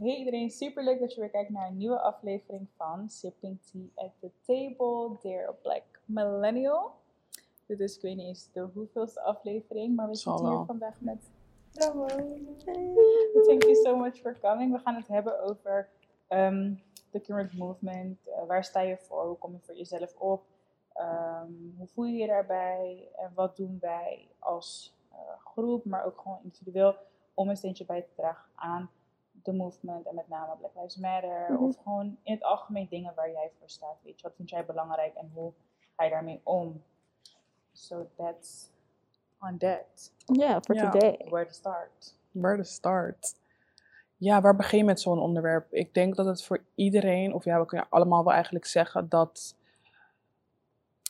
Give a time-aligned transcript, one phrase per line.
[0.00, 3.86] Hey iedereen, super leuk dat je weer kijkt naar een nieuwe aflevering van Sipping Tea
[3.94, 6.94] at the Table, Dear Black Millennial.
[7.66, 11.00] Dit is, ik weet niet eens de hoeveelste aflevering, maar we Zal zitten hier vandaag
[11.00, 11.30] met
[11.72, 12.08] Ramon.
[13.46, 14.72] Thank you so much for coming.
[14.72, 15.88] We gaan het hebben over
[17.10, 18.18] de current movement.
[18.26, 19.26] Eh, waar sta je voor?
[19.26, 20.44] Hoe kom je voor jezelf op?
[20.92, 23.08] Ehm, hoe voel je je daarbij?
[23.16, 26.96] En wat doen wij als eh, groep, maar ook gewoon individueel,
[27.34, 28.90] om een steentje bij te dragen aan
[29.46, 31.52] de movement en met name Black Lives Matter.
[31.52, 31.62] Mhm.
[31.62, 33.96] Of gewoon in het algemeen dingen waar jij voor staat.
[34.02, 35.52] Weet je, wat vind jij belangrijk en hoe
[35.96, 36.82] ga je daarmee om?
[37.72, 38.70] So that's
[39.40, 40.12] on that.
[40.24, 41.26] Ja, for today.
[41.28, 42.14] Where to start.
[42.30, 43.34] Where to start?
[44.16, 45.72] Ja, waar begin je met zo'n onderwerp?
[45.72, 49.56] Ik denk dat het voor iedereen, of ja, we kunnen allemaal wel eigenlijk zeggen dat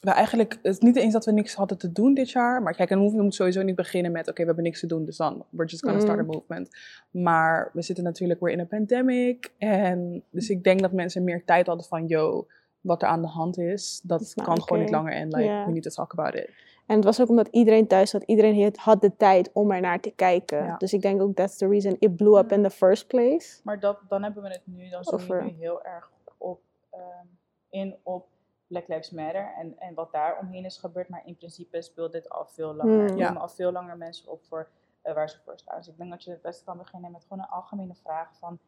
[0.07, 2.75] we eigenlijk, het is niet eens dat we niks hadden te doen dit jaar, maar
[2.75, 5.17] kijk, een movement moet sowieso niet beginnen met, oké, we hebben niks te doen, dus
[5.17, 6.29] dan, we're just gonna start a Mm.
[6.29, 6.77] movement.
[7.11, 11.45] Maar we zitten natuurlijk weer in een pandemic, en dus ik denk dat mensen meer
[11.45, 12.47] tijd hadden van, yo,
[12.81, 15.63] wat er aan de hand is, dat is nou kan gewoon niet langer en like,
[15.67, 16.51] we need to talk about it.
[16.87, 18.23] En het was ook omdat iedereen thuis zat.
[18.23, 20.65] Iedereen had de tijd om er naar te kijken.
[20.65, 20.77] Ja.
[20.77, 23.61] Dus ik denk ook that's the reason it blew up in the first place.
[23.63, 27.27] Maar dat, dan hebben we het nu, dan zoomen we nu heel erg op, ehm,
[27.71, 28.27] in op
[28.67, 31.09] Black Lives Matter en, en wat daar omheen is gebeurd.
[31.09, 33.01] Maar in principe speelt dit al veel langer.
[33.01, 33.19] Er Hmm.
[33.19, 33.27] Ja.
[33.27, 34.69] komen al veel langer mensen op voor
[35.03, 35.77] eh, waar ze voor staan.
[35.77, 38.59] Dus ik denk dat je het beste kan beginnen met gewoon een algemene vraag van,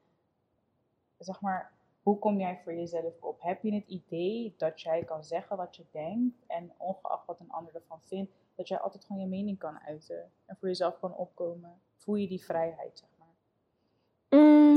[1.19, 3.43] zeg maar, hoe kom jij voor jezelf op?
[3.43, 7.51] Heb je het idee dat jij kan zeggen wat je denkt en ongeacht wat een
[7.51, 11.15] ander ervan vindt, dat jij altijd gewoon je mening kan uiten en voor jezelf kan
[11.17, 11.81] opkomen?
[11.97, 13.18] Voel je die vrijheid, zeg maar?
[13.18, 13.18] Mm,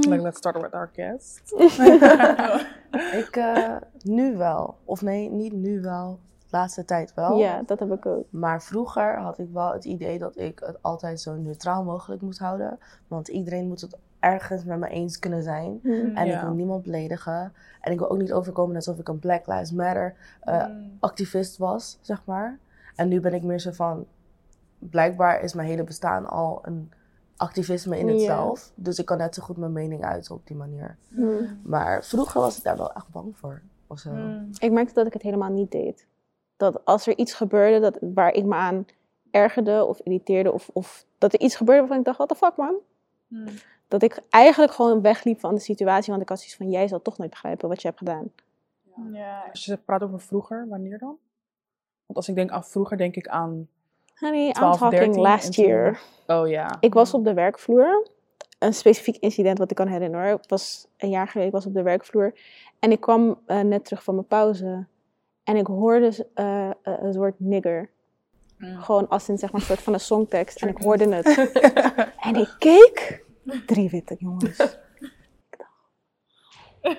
[0.10, 1.42] Like, let's start with our guest.
[3.22, 4.76] Ik eh, nu wel.
[4.86, 6.20] Of nee, niet nu wel.
[6.50, 7.38] Laatste tijd wel.
[7.38, 8.26] ja, dat heb ik ook.
[8.30, 12.40] Maar vroeger had ik wel het idee dat ik het altijd zo neutraal mogelijk moest
[12.40, 12.80] houden.
[13.08, 15.80] Want iedereen moet het ergens met me eens kunnen zijn.
[15.84, 16.16] Mm.
[16.16, 17.54] En ik wil niemand beledigen.
[17.82, 20.98] En ik wil ook niet overkomen alsof ik een Black Lives Matter eh, Mm.
[21.00, 22.60] activist was, zeg maar.
[22.96, 24.06] En nu ben ik meer zo van...
[24.80, 26.92] Blijkbaar is mijn hele bestaan al een
[27.42, 28.72] activisme in het zelf.
[28.76, 30.98] Dus ik kan net zo goed mijn mening uiten op die manier.
[31.10, 31.60] Mm.
[31.64, 33.62] Maar vroeger was ik daar wel echt bang voor.
[33.88, 34.12] Of zo.
[34.12, 34.50] Mm.
[34.60, 36.08] Ik merkte dat ik het helemaal niet deed.
[36.58, 38.86] Dat als er iets gebeurde dat, waar ik me aan
[39.32, 42.56] ergerde of irriteerde, of, of dat er iets gebeurde waarvan ik dacht, what the fuck
[42.56, 42.76] man?
[43.28, 43.48] Mm.
[43.88, 47.02] Dat ik eigenlijk gewoon wegliep van de situatie, want ik had zoiets van, jij zal
[47.02, 48.32] toch nooit begrijpen wat je hebt gedaan.
[49.12, 51.18] Ja, Als je praat over vroeger, wanneer dan?
[52.06, 53.68] Want als ik denk aan vroeger, denk ik aan.
[54.22, 56.00] Honey, I'm 12, talking 13 last year.
[56.28, 56.78] Oh ja.
[56.80, 58.08] Ik was op de werkvloer.
[58.60, 60.26] Een specifiek incident wat ik kan herinneren.
[60.26, 60.38] hoor.
[60.38, 62.34] Het was een jaar geleden, ik was op de werkvloer.
[62.80, 64.86] En ik kwam eh, net terug van mijn pauze.
[65.44, 67.90] En ik hoorde eh, eh, het woord nigger.
[68.58, 68.82] Mm.
[68.82, 70.62] Gewoon als in zeg maar een soort van een songtekst.
[70.62, 71.52] En ik hoorde het.
[72.28, 73.26] en ik keek.
[73.66, 74.60] Drie witte jongens.
[74.60, 76.98] ik dacht...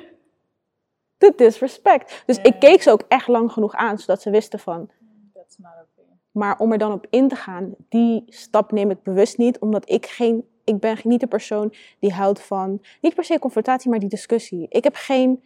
[1.18, 2.22] De disrespect.
[2.26, 4.90] Dus ik keek ze ook echt lang genoeg aan, zodat ze wisten van...
[5.32, 5.91] That's not okay.
[6.32, 9.90] Maar om er dan op in te gaan, die stap neem ik bewust niet, omdat
[9.90, 13.98] ik geen, ik ben niet de persoon die houdt van, niet per se confrontatie, maar
[13.98, 14.66] die discussie.
[14.68, 15.42] Ik heb geen,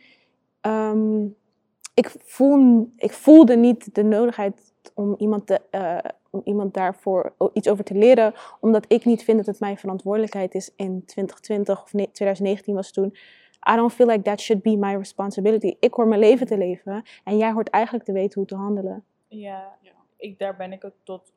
[0.60, 1.24] ehm,
[1.94, 5.98] ik, voel, ik voelde niet de nodigheid om iemand, te, eh,
[6.30, 10.54] om iemand daarvoor iets over te leren, omdat ik niet vind dat het mijn verantwoordelijkheid
[10.54, 13.16] is in 2020 of ne- 2019 was het toen.
[13.72, 15.76] I don't feel like that should be my responsibility.
[15.80, 19.04] Ik hoor mijn leven te leven en jij hoort eigenlijk te weten hoe te handelen.
[19.80, 21.32] Ja, Ik, daar ben ik het tot.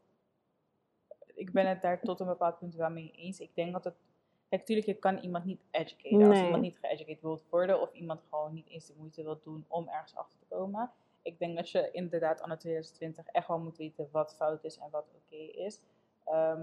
[1.36, 3.40] Ik ben het daar tot een bepaald punt wel mee eens.
[3.40, 3.96] Ik denk dat het.
[4.50, 6.30] Kijk, natuurlijk, je kan iemand niet educaten.
[6.30, 9.66] Als iemand niet geëducated wil worden, of iemand gewoon niet eens de moeite wil doen
[9.68, 10.92] om ergens achter te komen.
[11.22, 14.90] Ik denk dat je inderdaad anno 2020 echt wel moet weten wat fout is en
[14.92, 15.80] wat oké is.
[16.26, 16.62] Ehm,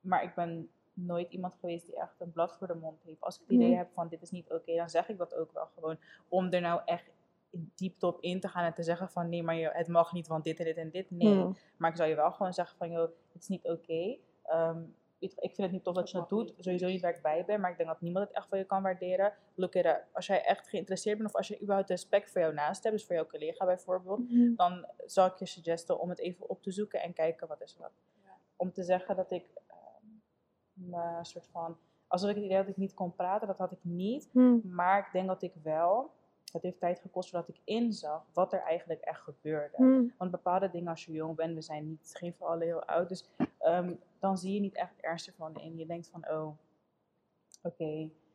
[0.00, 3.20] maar ik ben nooit iemand geweest die echt een blad voor de mond heeft.
[3.20, 5.52] Als ik het idee heb van dit is niet oké, dan zeg ik dat ook
[5.52, 5.98] wel gewoon.
[6.28, 7.10] Om er nou echt
[7.50, 10.26] diepte op in te gaan en te zeggen van nee, maar je, het mag niet,
[10.26, 11.10] want dit en dit en dit.
[11.10, 11.34] Nee.
[11.34, 11.56] Hmm.
[11.76, 14.16] Maar ik zou je wel gewoon zeggen van, joh, het is niet oké.
[14.42, 14.82] Ehm,
[15.18, 16.54] ik, ik vind het niet tof dat je het doet.
[16.58, 18.64] Sowieso niet waar ik bij ben, maar ik denk dat niemand het echt van je
[18.64, 19.32] kan waarderen.
[19.54, 20.04] Look at it.
[20.12, 23.06] Als jij echt geïnteresseerd bent of als je überhaupt respect voor jou naast hebt, dus
[23.06, 24.20] voor jouw collega bijvoorbeeld,
[24.56, 27.76] dan zou ik je suggesten om het even op te zoeken en kijken wat is
[27.76, 27.92] wat.
[28.56, 30.06] Om te zeggen dat ik ehm,
[30.72, 33.58] me een soort van, alsof ik het idee had dat ik niet kon praten, dat
[33.58, 34.28] had ik niet.
[34.32, 34.62] Hmm.
[34.64, 36.10] Maar ik denk dat ik wel,
[36.58, 39.76] het heeft tijd gekost voordat ik inzag wat er eigenlijk echt gebeurde.
[39.76, 40.14] Hmm.
[40.18, 43.08] Want bepaalde dingen als je jong bent, we zijn niet, geen van allen heel oud,
[43.08, 43.28] dus
[43.58, 45.76] ehm, dan zie je niet echt ernstig van in.
[45.76, 46.48] Je denkt van, oh,
[47.62, 47.84] oké,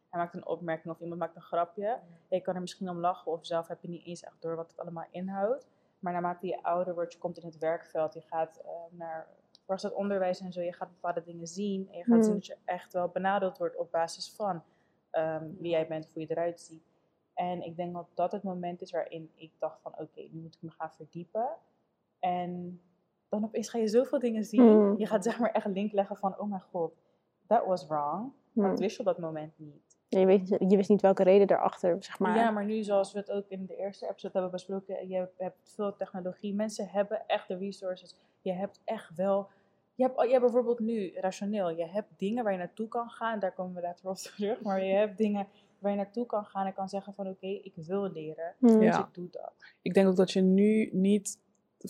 [0.09, 1.99] hij maakt een opmerking of iemand maakt een grapje.
[2.29, 4.71] Je kan er misschien om lachen of zelf heb je niet eens echt door wat
[4.71, 5.67] het allemaal inhoudt.
[5.99, 9.27] Maar naarmate je ouder wordt, je komt in het werkveld, je gaat eh, naar
[9.65, 11.87] waar staat onderwijs en zo, je gaat bepaalde dingen zien.
[11.91, 12.23] En je gaat Hmm.
[12.23, 14.63] zien dat je echt wel benadeeld wordt op basis van
[15.09, 16.93] ehm, wie jij bent, hoe je eruit ziet.
[17.33, 20.56] En ik denk dat dat het moment is waarin ik dacht van oké, nu moet
[20.56, 21.50] ik me gaan verdiepen.
[22.19, 22.81] En
[23.30, 24.62] dan opeens ga je zoveel dingen zien.
[24.80, 24.97] Mm.
[24.97, 26.94] Je gaat zeg maar echt link leggen van oh mijn god,
[27.47, 28.31] that was wrong.
[28.51, 28.69] Maar Mm.
[28.69, 29.97] dat wist op dat moment niet.
[30.07, 32.35] Je, weet, je wist niet welke reden erachter, zeg maar.
[32.38, 35.38] Ja, maar nu zoals we het ook in de eerste episode hebben besproken, je hebt,
[35.38, 36.53] hebt veel technologie.
[36.53, 38.15] Mensen hebben echt de resources.
[38.41, 39.47] Je hebt echt wel.
[39.95, 43.39] Je hebt, je hebt bijvoorbeeld nu, rationeel, je hebt dingen waar je naartoe kan gaan.
[43.39, 44.62] Daar komen we later op terug.
[44.62, 45.47] Maar je hebt dingen
[45.83, 48.53] waar je naartoe kan gaan en kan zeggen van oké, ik wil leren.
[48.59, 48.80] Mm.
[48.80, 49.51] Dus ik doe dat.
[49.81, 51.39] Ik denk ook dat je nu niet,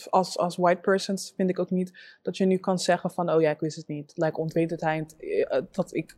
[0.09, 3.41] als, als white persons vind ik ook niet, dat je nu kan zeggen van, oh
[3.41, 4.11] ja, ik wist het niet.
[4.15, 6.15] Like onwetendheid, eh, dat ik,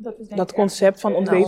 [0.00, 1.44] Dat, is denk Dat concept van een- Nou,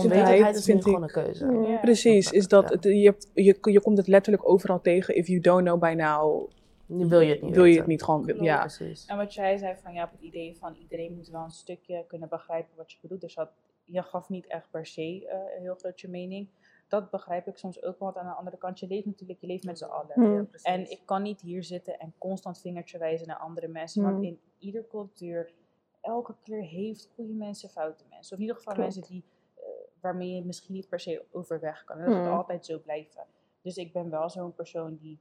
[0.61, 1.45] vind gewoon ik- een keuze.
[1.45, 1.65] Mm.
[1.65, 1.77] Ja.
[1.77, 2.75] precies, is dat, Ja.
[2.75, 6.49] het, je, je, je komt het letterlijk overal tegen, if you don't know by now,
[6.85, 8.41] Nu wil je het niet wil je het niet gewoon, Klopt.
[8.41, 8.59] ja.
[8.59, 9.05] Precies.
[9.05, 12.29] En wat jij zei van ja, het idee van iedereen moet wel een stukje kunnen
[12.29, 13.21] begrijpen wat je bedoelt.
[13.21, 13.49] Dus dat,
[13.91, 16.49] je gaf niet echt per se eh, heel groot je mening.
[16.87, 19.63] Dat begrijp ik soms ook, want aan de andere kant, je leeft natuurlijk, je leeft
[19.63, 20.11] met z'n allen.
[20.15, 20.49] Mm.
[20.63, 24.03] En ik kan niet hier zitten en constant vingertje wijzen naar andere mensen.
[24.03, 24.23] Want Mm.
[24.23, 25.53] in ieder cultuur,
[26.01, 28.31] elke kleur heeft goede mensen, foute mensen.
[28.33, 28.95] Of in ieder geval Klopt.
[28.95, 29.23] mensen die,
[29.55, 29.63] eh,
[30.01, 31.97] waarmee je misschien niet per se overweg kan.
[31.99, 32.21] En dat Mm.
[32.23, 33.23] moet altijd zo blijven.
[33.61, 35.19] Dus ik ben wel zo'n persoon die...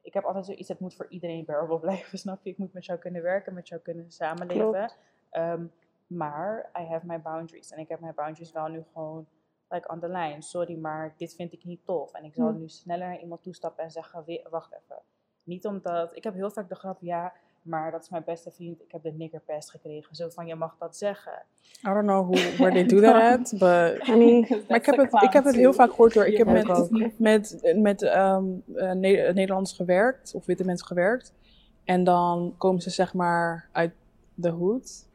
[0.00, 2.50] Ik heb altijd zoiets, het moet voor iedereen bearable blijven, snap je?
[2.50, 4.70] Ik moet met jou kunnen werken, met jou kunnen samenleven.
[4.72, 4.98] Klopt.
[6.06, 7.70] Maar I have my boundaries.
[7.72, 9.26] En ik heb mijn boundaries wel nu gewoon
[9.68, 10.42] like on the line.
[10.42, 12.12] Sorry, maar dit vind ik niet tof.
[12.12, 12.58] En ik zal Hm.
[12.58, 15.02] nu sneller naar iemand toestappen en zeggen, "We- wacht even.
[15.42, 18.80] Niet omdat, ik heb heel vaak de grap, ja, maar dat is mijn beste vriend.
[18.82, 20.14] Ik heb de niggerpest gekregen.
[20.16, 21.32] Zo van, je mag dat zeggen.
[21.62, 24.06] I don't know who, where they do that at, but...
[24.68, 26.26] Maar ik heb, het, ik heb het heel vaak gehoord hoor.
[26.26, 31.32] Ik heb met, met, met ehm, eh, Ne- Nederlanders gewerkt, of witte mensen gewerkt.
[31.84, 33.92] En dan komen ze zeg maar uit
[34.34, 35.08] de hoed.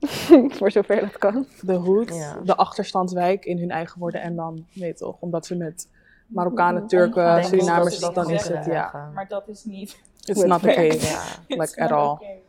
[0.56, 1.46] voor zover dat kan.
[1.60, 2.40] De hoed, Ja.
[2.40, 4.20] de achterstandswijk in hun eigen woorden.
[4.20, 5.88] En dan, weet je toch, omdat ze met
[6.26, 7.44] Marokkanen, Turken.
[7.44, 9.10] Surinamers, ik dan dat is het, dat ja.
[9.14, 10.00] Maar dat is niet...
[10.24, 11.06] It's not the case.
[11.06, 11.22] Ja.
[11.62, 12.10] Like at all.
[12.10, 12.42] okay.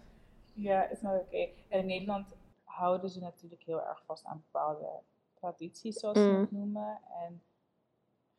[0.54, 1.54] Ja, it's not okay.
[1.70, 2.28] En in Nederland
[2.64, 4.88] houden ze natuurlijk heel erg vast aan bepaalde
[5.40, 6.40] tradities, zoals ze Mm.
[6.40, 7.00] het noemen.
[7.26, 7.42] En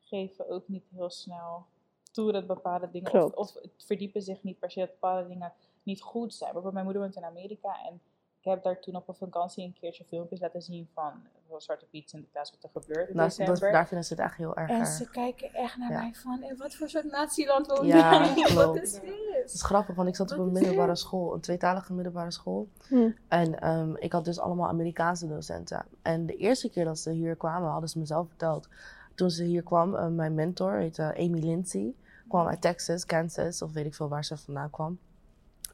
[0.00, 1.64] geven ook niet heel snel
[2.11, 5.53] toe dat bepaalde dingen, of, of het verdiepen zich niet per se dat bepaalde dingen
[5.82, 6.53] niet goed zijn.
[6.53, 8.00] Bijvoorbeeld mijn moeder woont in Amerika en
[8.43, 11.12] ik heb daar toen op een vakantie een keertje filmpjes laten zien van
[11.49, 13.73] van Zwarte Piet Sinterklaas, wat er gebeurt in Nou, dat, december.
[13.73, 14.71] daar vinden ze het echt heel erg.
[14.71, 14.89] en erg.
[14.89, 16.00] ze kijken echt naar Ja.
[16.00, 18.55] mij van, en wat voor soort natieland woon Ja, jij?
[18.55, 19.53] Wat is Het dit?
[19.53, 20.99] is grappig, want ik zat op een middelbare dit?
[20.99, 22.69] school, een tweetalige middelbare school.
[22.89, 23.11] Hm.
[23.29, 25.85] En ehm, ik had dus allemaal Amerikaanse docenten.
[26.03, 28.69] En de eerste keer dat ze hier kwamen, hadden ze mezelf verteld.
[29.15, 31.95] Toen ze hier kwam, eh, mijn mentor, heet eh, Amy Lindsay,
[32.29, 34.99] kwam uit Texas, Kansas, of weet ik veel waar ze vandaan kwam.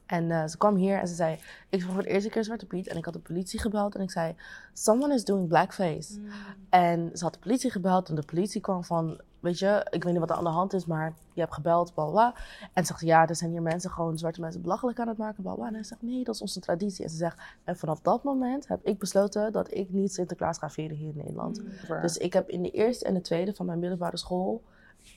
[0.09, 1.39] En eh, ze kwam hier en ze zei,
[1.69, 4.01] ik zag voor de eerste keer Zwarte Piet en ik had de politie gebeld en
[4.01, 4.35] ik zei,
[4.73, 6.19] someone is doing blackface.
[6.19, 6.29] Mm.
[6.69, 10.11] En ze had de politie gebeld en de politie kwam van, weet je, ik weet
[10.11, 12.11] niet wat er aan de hand is, maar je hebt gebeld, bla bla.
[12.31, 12.41] bla.
[12.73, 15.43] En ze zegt, ja, er zijn hier mensen gewoon zwarte mensen belachelijk aan het maken,
[15.43, 15.67] bla bla.
[15.67, 17.03] En hij zegt, nee, dat is onze traditie.
[17.03, 20.69] En ze zegt, en vanaf dat moment heb ik besloten dat ik niet Sinterklaas ga
[20.69, 21.61] vieren hier in Nederland.
[21.63, 22.01] Mm.
[22.01, 24.63] Dus ik heb in de eerste en de tweede van mijn middelbare school,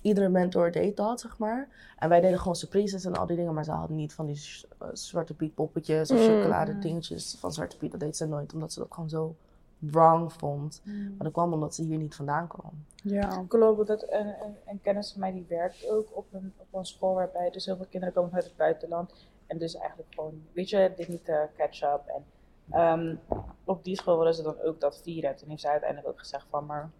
[0.03, 1.69] iedere mentor deed dat, zeg maar.
[1.99, 4.41] En wij deden gewoon surprises en al die dingen, maar ze hadden niet van die
[4.79, 6.25] eh, Zwarte Piet poppetjes of Mm.
[6.25, 7.91] chocolade dingetjes van Zwarte Piet.
[7.91, 9.37] Dat deed ze nooit, omdat ze dat gewoon zo
[9.79, 10.83] wrong vond.
[10.85, 12.85] Maar dat kwam omdat ze hier niet vandaan kwam.
[13.03, 13.45] Ja.
[13.49, 16.85] Klopt, dat een, een, een kennis van mij die werkt ook op een, op een
[16.85, 19.13] school waarbij dus heel veel kinderen komen uit het buitenland.
[19.47, 22.03] En dus eigenlijk gewoon, weet je, dit niet uh, catch-up.
[22.07, 22.25] En
[22.71, 23.17] ehm,
[23.65, 25.31] op die school willen ze dan ook dat vieren.
[25.31, 26.91] En toen heeft zij uiteindelijk ook gezegd van, maar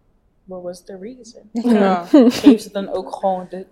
[0.45, 1.49] what was the reason?
[1.53, 2.05] Ja.
[2.29, 3.65] Geef ze dan ook gewoon de...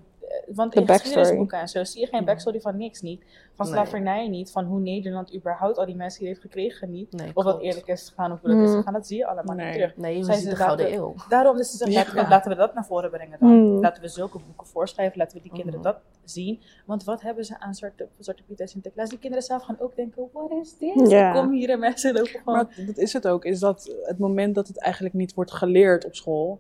[0.48, 3.24] eh, Want in geschiedenisboeken en zo zie je geen backstory van niks niet.
[3.56, 3.76] Van Nee.
[3.76, 7.12] slavernij niet, van hoe Nederland überhaupt al die mensen hier heeft gekregen niet.
[7.12, 8.76] Nee, Of dat eerlijk is gegaan of hoe dat is Mm.
[8.76, 9.66] gegaan, dat zie je allemaal Nee.
[9.66, 9.98] niet terug.
[9.98, 11.16] Nee, de Gouden laten- Eeuw.
[11.30, 12.30] Daarom is het laten, we, Ja.
[12.30, 13.50] laten we dat naar voren brengen dan.
[13.50, 13.80] Mm.
[13.80, 15.90] Laten we zulke boeken voorschrijven, laten we die kinderen Mhm.
[15.90, 16.60] dat zien.
[16.86, 19.10] Want wat hebben ze aan Zwarte, Zwarte Piet en Sinterklaas?
[19.10, 21.10] Die kinderen zelf gaan ook denken, what is dit?
[21.10, 21.32] Ja.
[21.32, 22.56] Kom hier en mensen lopen gewoon...
[22.56, 26.06] Maar dat is het ook, is dat het moment dat het eigenlijk niet wordt geleerd
[26.06, 26.60] op school,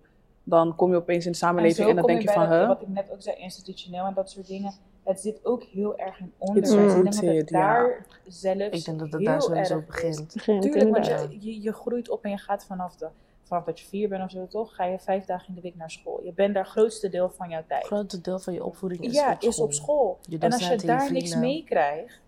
[0.51, 2.67] dan kom je opeens in de samenleving en, dan denk je van, dat- huh?
[2.67, 4.73] Wat ik net ook zei, institutioneel en dat soort dingen.
[5.03, 6.71] Het zit ook heel erg in onderwijs.
[6.71, 7.59] Ik denk dat het ja.
[7.59, 10.33] daar zelfs Ik denk dat het daar sowieso begint.
[10.33, 13.07] Begint Tuurlijk, want je, je, je groeit op en je gaat vanaf, de,
[13.43, 14.75] vanaf dat je vier bent of zo, toch?
[14.75, 16.23] Ga je vijf dagen in de week naar school.
[16.23, 17.85] Je bent daar grootste deel van jouw Het tijd.
[17.85, 19.49] grootste deel van je opvoeding is ja, op school.
[19.49, 20.19] is op school.
[20.21, 22.21] Je En als je daar niks mee krijgt,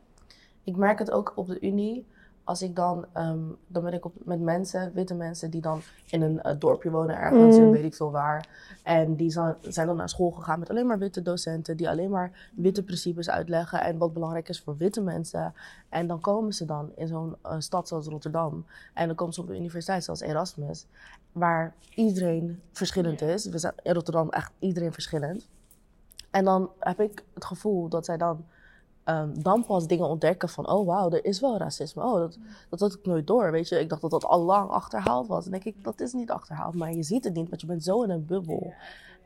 [0.64, 2.06] Ik merk het ook op de Unie.
[2.44, 6.22] Als ik dan, ehm, dan ben ik op, met mensen, witte mensen, die dan in
[6.22, 7.64] een eh, dorpje wonen ergens, Mm.
[7.64, 8.48] en weet ik veel waar.
[8.84, 12.10] En die zijn, zijn dan naar school gegaan met alleen maar witte docenten, die alleen
[12.10, 15.54] maar witte principes uitleggen en wat belangrijk is voor witte mensen.
[15.90, 18.66] En dan komen ze dan in zo'n eh, stad zoals Rotterdam.
[18.94, 20.86] En dan komen ze op een universiteit zoals Erasmus,
[21.32, 23.46] waar iedereen verschillend is.
[23.46, 25.48] We zijn in Rotterdam echt iedereen verschillend.
[26.32, 28.46] En dan heb ik het gevoel dat zij dan,
[29.04, 32.04] ehm, dan pas dingen ontdekken van, oh wauw, er is wel racisme.
[32.04, 32.38] Oh, dat,
[32.70, 33.80] dat had ik nooit door, weet je.
[33.80, 35.46] Ik dacht dat dat al lang achterhaald was.
[35.46, 37.84] En denk ik, dat is niet achterhaald, maar je ziet het niet, want je bent
[37.84, 38.74] zo in een bubbel.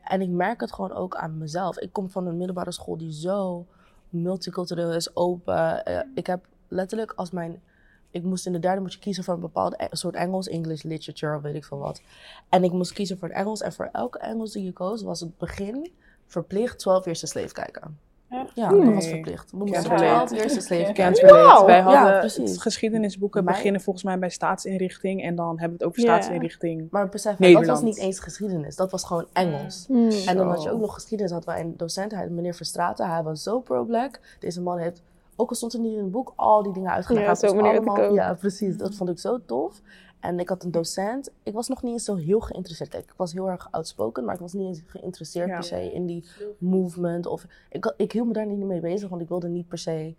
[0.04, 1.78] En ik merk het gewoon ook aan mezelf.
[1.78, 3.66] Ik kom van een middelbare school die zo
[4.08, 5.84] multicultureel is, open.
[5.84, 7.62] Eh, ik heb letterlijk als mijn...
[8.10, 10.82] Ik moest in de derde moet je kiezen voor een bepaald e- soort Engels, English
[10.82, 12.02] literature of weet ik veel wat.
[12.48, 13.60] En ik moest kiezen voor het Engels.
[13.60, 15.92] En voor elke Engels die je koos, was het begin
[16.26, 18.07] verplicht 12 Years a Slave kijken.
[18.30, 18.50] Echt?
[18.54, 19.50] Ja, dat was verplicht.
[19.50, 20.26] We Can't moesten relate.
[20.26, 21.28] 12 Years a Slave Can't kijken.
[21.28, 21.64] relate.
[21.66, 21.76] Wij.
[21.76, 22.58] Ja, hadden precies.
[22.62, 26.06] geschiedenisboeken beginnen volgens mij bij staatsinrichting en dan hebben we het over Ja.
[26.20, 26.88] staatsinrichting.
[26.90, 28.76] Maar besef, dat was niet eens geschiedenis.
[28.76, 29.86] Dat was gewoon Engels.
[29.88, 30.10] Mm.
[30.26, 31.32] En dan had je ook nog geschiedenis.
[31.32, 33.10] Had wij een docent, hij, meneer Verstraten.
[33.10, 34.20] Hij was zo pro-black.
[34.40, 35.02] Deze man heeft,
[35.36, 37.26] ook al stond er niet in het boek, al die dingen uitgelegd.
[37.40, 38.12] Ja, zo meneer allemaal-.
[38.14, 38.76] Ja, precies.
[38.76, 39.80] Dat vond ik zo tof.
[40.20, 41.30] En ik had een docent.
[41.42, 42.94] Ik was nog niet eens zo heel geïnteresseerd.
[42.94, 45.54] Ik was heel erg outspoken, maar ik was niet eens geïnteresseerd Ja.
[45.54, 46.24] per se in die
[46.58, 47.26] movement.
[47.26, 50.14] Of, ik, ik hield me daar niet mee bezig, want ik wilde niet per se...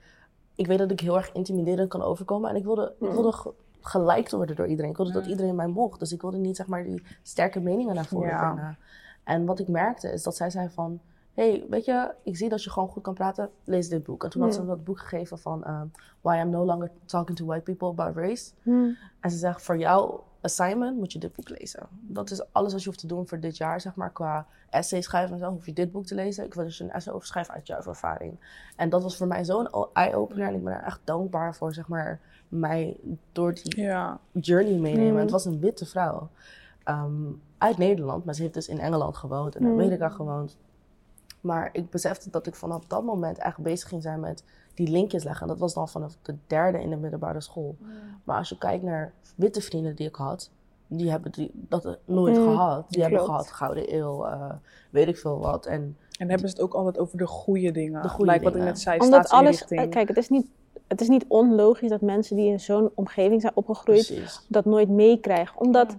[0.55, 2.49] Ik weet dat ik heel erg intimiderend kan overkomen.
[2.49, 3.13] En ik wilde, ik Mm.
[3.13, 4.91] wilde ge- geliked worden door iedereen.
[4.91, 5.99] Ik wilde dat iedereen mij mocht.
[5.99, 8.53] Dus ik wilde niet, zeg maar, die sterke meningen naar voren Ja.
[8.53, 8.77] brengen.
[9.23, 10.99] En wat ik merkte is dat zij zei van...
[11.33, 13.49] hey, weet je, ik zie dat je gewoon goed kan praten.
[13.63, 14.23] Lees dit boek.
[14.23, 15.67] En toen had ze me dat boek gegeven van...
[15.69, 18.51] um, Why I'm no longer talking to white people about race.
[18.63, 18.97] Mm.
[19.19, 21.87] En ze zegt, voor jouw assignment moet je dit boek lezen.
[22.01, 24.11] Dat is alles wat je hoeft te doen voor dit jaar, zeg maar.
[24.11, 26.45] Qua essay schrijven en zo, hoef je dit boek te lezen.
[26.45, 28.39] Ik wil dus een essay over schrijven uit jouw ervaring.
[28.75, 30.47] En dat was voor mij zo'n eye-opener.
[30.47, 32.97] En ik ben er echt dankbaar voor, zeg maar, mij
[33.31, 35.11] door die Ja, journey meenemen.
[35.13, 35.17] Mm.
[35.19, 36.29] Het was een witte vrouw.
[36.83, 37.11] ehm,
[37.57, 39.79] uit Nederland, maar ze heeft dus in Engeland gewoond en in Mm.
[39.79, 40.57] Amerika gewoond.
[41.41, 44.43] Maar ik besefte dat ik vanaf dat moment echt bezig ging zijn met
[44.73, 45.41] die linkjes leggen.
[45.41, 47.77] En dat was dan vanaf de derde in de middelbare school.
[48.23, 50.49] Maar als je kijkt naar witte vrienden die ik had,
[50.87, 52.85] die hebben die, dat nooit Mm, gehad.
[52.89, 54.51] Die hebben gehad Gouden Eeuw, eh,
[54.89, 55.65] weet ik veel wat.
[55.65, 58.01] En en hebben ze het ook altijd over de goede dingen.
[58.01, 58.73] De goede Like wat ik dingen.
[58.73, 60.47] net zei, Omdat alles, eh, kijk, het is, niet,
[60.87, 64.45] het is niet onlogisch dat mensen die in zo'n omgeving zijn opgegroeid, precies.
[64.47, 65.59] dat nooit meekrijgen.
[65.61, 65.95] Omdat,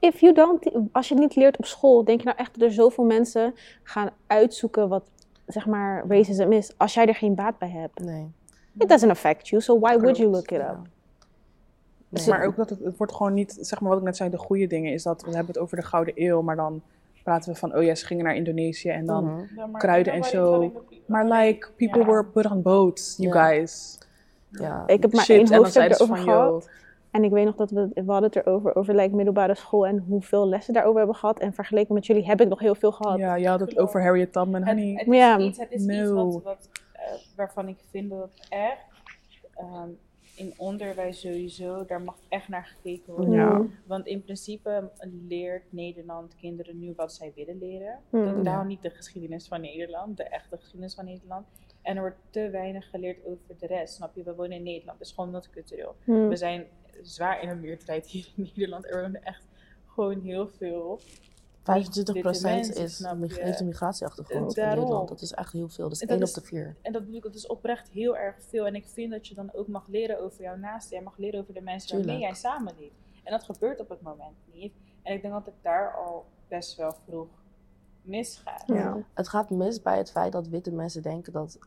[0.00, 2.62] if you don't, als je het niet leert op school, denk je nou echt dat
[2.68, 5.10] er zoveel mensen gaan uitzoeken wat,
[5.46, 7.98] zeg maar, racism is, als jij er geen baat bij hebt.
[8.04, 8.30] Nee.
[8.78, 10.78] It doesn't affect you, so why would you look it up?
[12.08, 12.28] nee.
[12.28, 14.38] Maar ook dat het, het wordt gewoon niet, zeg maar wat ik net zei, de
[14.38, 16.82] goede dingen is dat we hebben het over de Gouden Eeuw, maar dan
[17.22, 19.72] praten we van, oh ja, ze gingen naar Indonesië en dan, Mhm.
[19.72, 20.72] Kruiden en zo.
[21.06, 23.98] maar like, people were put on boats, you guys.
[24.50, 24.82] Ja.
[24.86, 26.68] Ik heb maar Shit, één hoofdstuk erover van, yo, gehad.
[27.10, 29.98] En ik weet nog dat we, we hadden het erover, over like, middelbare school en
[29.98, 31.38] hoeveel lessen daarover hebben gehad.
[31.38, 33.18] En vergeleken met jullie heb ik nog heel veel gehad.
[33.18, 34.92] ja, je had het over Harriet Tubman, Het, honey.
[34.96, 35.38] het is Ja.
[35.38, 37.02] iets, het is iets wat, wat, eh,
[37.36, 38.88] waarvan ik vind dat het echt
[39.54, 39.88] ehm,
[40.36, 43.32] in onderwijs sowieso, daar mag echt naar gekeken worden.
[43.34, 43.62] Ja.
[43.86, 44.90] Want in principe
[45.28, 47.98] leert Nederland kinderen nu wat zij willen leren.
[48.10, 48.24] Mm.
[48.24, 48.42] Dat- Ja.
[48.42, 51.46] Daarom niet de geschiedenis van Nederland, de echte geschiedenis van Nederland.
[51.82, 54.22] En er wordt te weinig geleerd over de rest, snap je?
[54.22, 55.94] We wonen in Nederland, het is gewoon multicultureel.
[56.04, 56.28] Mm.
[56.28, 56.64] We zijn
[57.02, 58.86] zwaar in een meerderheid hier in Nederland.
[58.86, 59.42] Er wonen echt
[59.86, 61.00] gewoon heel veel.
[61.60, 63.04] 25% mensen, is,
[63.36, 64.78] heeft een migratieachtergrond in Daarom.
[64.78, 65.08] Nederland.
[65.08, 65.88] Dat is echt heel veel.
[65.88, 66.76] Dat is En 1 dat op de 4.
[66.82, 68.66] En dat bedoel ik, dat is oprecht heel erg veel.
[68.66, 70.96] En ik vind dat je dan ook mag leren over jouw naasten.
[70.96, 72.94] Jij mag leren over de mensen waarmee jij samenleeft.
[73.24, 74.72] En dat gebeurt op het moment niet.
[75.02, 77.28] En ik denk dat het daar al best wel vroeg
[78.02, 78.62] misgaat.
[78.66, 79.04] Ja.
[79.14, 81.58] Het gaat mis bij het feit dat witte mensen denken dat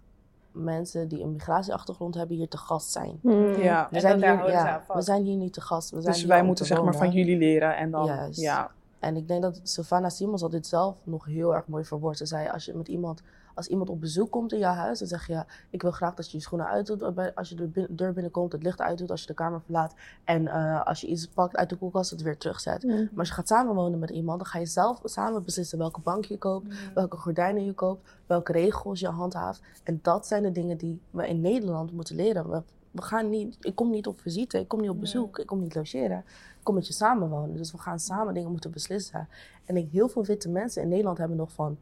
[0.53, 3.19] mensen die een migratieachtergrond hebben hier te gast zijn.
[3.21, 3.55] Mm.
[3.55, 5.89] Ja, We zijn, hier, ja, we zijn niet te gast.
[5.89, 8.39] We zijn dus wij moeten te zeg maar van jullie leren en dan, Juist.
[8.39, 8.71] ja.
[8.99, 12.17] En ik denk dat Savannah Simons had dit zelf nog heel erg mooi verwoord.
[12.17, 13.21] Ze zei, als je met iemand,
[13.53, 16.31] als iemand op bezoek komt in jouw huis, dan zeg je, ik wil graag dat
[16.31, 19.27] je je schoenen uitdoet bij- als je de deur binnenkomt, het licht uitdoet als je
[19.27, 19.93] de kamer verlaat.
[20.23, 22.83] En eh, als je iets pakt uit de koelkast, het weer terugzet.
[22.83, 22.91] Mm.
[22.91, 26.25] Maar als je gaat samenwonen met iemand, dan ga je zelf samen beslissen welke bank
[26.25, 26.71] je koopt, Mm.
[26.93, 29.61] welke gordijnen je koopt, welke regels je handhaaft.
[29.83, 32.49] En dat zijn de dingen die we in Nederland moeten leren.
[32.49, 35.03] We, we gaan niet, ik kom niet op visite, ik kom niet op Nee.
[35.03, 36.17] bezoek, ik kom niet logeren.
[36.57, 37.55] Ik kom met je samenwonen.
[37.57, 39.27] Dus we gaan samen dingen moeten beslissen.
[39.65, 41.77] En ik, heel veel witte mensen in Nederland hebben nog van,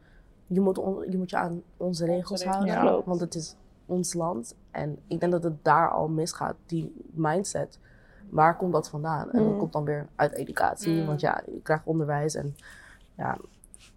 [0.53, 3.01] je moet, on- je, moet je aan onze regels houden, ja.
[3.05, 3.55] Want het is
[3.85, 4.55] ons land.
[4.71, 7.79] En ik denk dat het daar al misgaat, die mindset.
[8.29, 9.31] Waar komt dat vandaan?
[9.31, 9.57] En dat Mm.
[9.57, 11.05] komt dan weer uit educatie, Mm.
[11.05, 12.55] want ja, je krijgt onderwijs en
[13.17, 13.37] ja,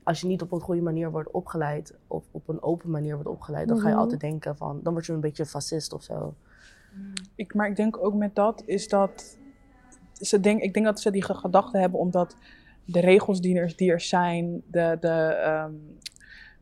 [0.03, 3.29] als je niet op een goede manier wordt opgeleid, of op een open manier wordt
[3.29, 4.03] opgeleid, dan ga je Mhm.
[4.03, 6.35] altijd denken van, dan word je een beetje fascist of zo.
[7.35, 9.39] Ik, maar ik denk ook met dat is dat.
[10.13, 12.37] Ze denk, ik denk dat ze die ge- gedachte hebben omdat
[12.85, 15.73] de regels die er, die er zijn, de, de, ehm,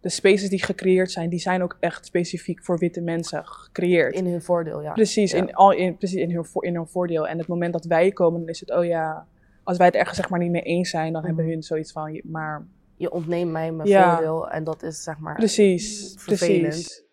[0.03, 4.15] de spaces die gecreëerd zijn, die zijn ook echt specifiek voor witte mensen gecreëerd.
[4.15, 4.93] In hun voordeel, ja.
[4.93, 5.39] Precies, Ja.
[5.39, 7.29] in, al, in, precies in, hun, voor- in hun voordeel.
[7.29, 9.27] En het moment dat wij komen, dan is het, oh ja,
[9.65, 11.53] als wij het ergens zeg maar niet mee eens zijn, dan hebben Mhm.
[11.53, 12.67] hun zoiets van, je- maar
[12.97, 14.13] Je ontneemt mij mijn Ja.
[14.15, 15.35] voordeel en dat is zeg maar...
[15.35, 16.63] precies, vervelend.
[16.69, 17.05] precies.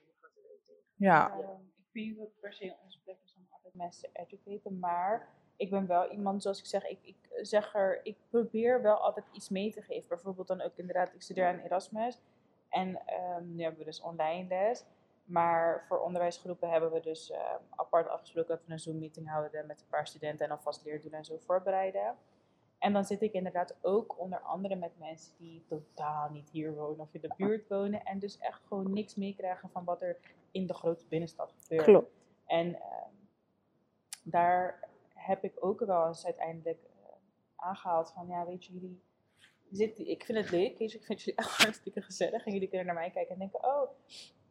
[0.95, 4.19] Ja, ik vind niet dat het per se onze plek is om altijd mensen te
[4.27, 5.27] educaten, maar
[5.57, 9.25] ik ben wel iemand, zoals ik zeg, ik, ik zeg er, ik probeer wel altijd
[9.33, 10.07] iets mee te geven.
[10.09, 12.19] Bijvoorbeeld dan ook inderdaad, ik studeer aan Erasmus
[12.69, 14.85] en ehm, nu hebben we dus online les.
[15.23, 19.79] Maar voor onderwijsgroepen hebben we dus ehm, apart afgesproken dat we een Zoom-meeting houden met
[19.79, 22.15] een paar studenten en alvast leerdoelen en zo voorbereiden.
[22.79, 26.99] En dan zit ik inderdaad ook onder andere met mensen die totaal niet hier wonen
[26.99, 28.03] of in de buurt wonen.
[28.03, 30.17] En dus echt gewoon niks meekrijgen van wat er
[30.51, 31.83] in de grote binnenstad gebeurt.
[31.83, 32.11] Klopt.
[32.45, 33.13] En ehm,
[34.23, 37.11] daar heb ik ook wel eens uiteindelijk eh,
[37.55, 39.01] aangehaald van, ja, weet je, jullie
[39.71, 42.45] zitten, ik vind het leuk, je, ik vind jullie echt hartstikke gezellig.
[42.45, 43.89] En jullie kunnen naar mij kijken en denken, oh,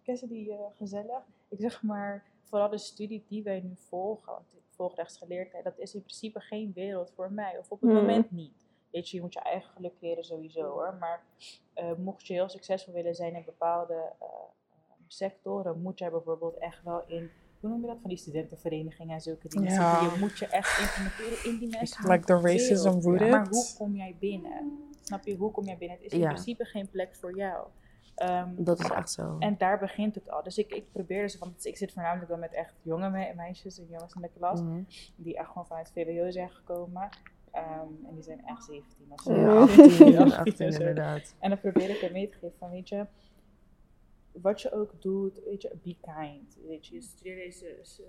[0.02, 1.22] kennen die eh, gezellig?
[1.48, 5.78] Ik zeg maar, vooral de studie die wij nu volgen, want ik volg rechtsgeleerdheid, dat
[5.78, 7.58] is in principe geen wereld voor mij.
[7.58, 8.00] Of op het Mhm.
[8.00, 8.52] moment niet.
[8.90, 10.96] Weet je, je moet je eigen geluk leren sowieso hoor.
[11.00, 11.22] Maar
[11.74, 14.26] eh, mocht je heel succesvol willen zijn in bepaalde eh,
[15.06, 19.20] sectoren, moet jij bijvoorbeeld echt wel in, hoe noem je dat, van die studentenverenigingen en
[19.20, 19.72] zulke dingen.
[19.72, 20.00] Ja.
[20.02, 22.10] Je moet je echt implementeren in die mensen.
[22.10, 23.30] like the racism rooted.
[23.30, 24.87] Maar hoe kom jij binnen?
[25.08, 25.96] Snap je, hoe kom jij binnen?
[25.96, 26.28] Het is in Ja.
[26.28, 27.66] principe geen plek voor jou.
[28.14, 29.36] Ehm, Dat is echt zo.
[29.38, 30.42] en daar begint het al.
[30.42, 33.78] Dus ik, ik probeer dus, want ik zit voornamelijk wel met echt jonge me- meisjes
[33.78, 34.82] en jongens in de klas, Mhm.
[35.16, 37.08] die echt gewoon vanuit VWO zijn gekomen.
[37.52, 39.32] Ehm, en die zijn echt 17 of zo.
[39.34, 39.62] Ja, Ja.
[39.62, 40.78] 18, 18 18 en zo.
[40.78, 41.34] inderdaad.
[41.38, 43.06] En dan probeer ik er mee te geven van, weet je,
[44.40, 46.56] wat je ook doet, weet je, be kind.
[46.66, 47.66] Weet je, je studeert, deze,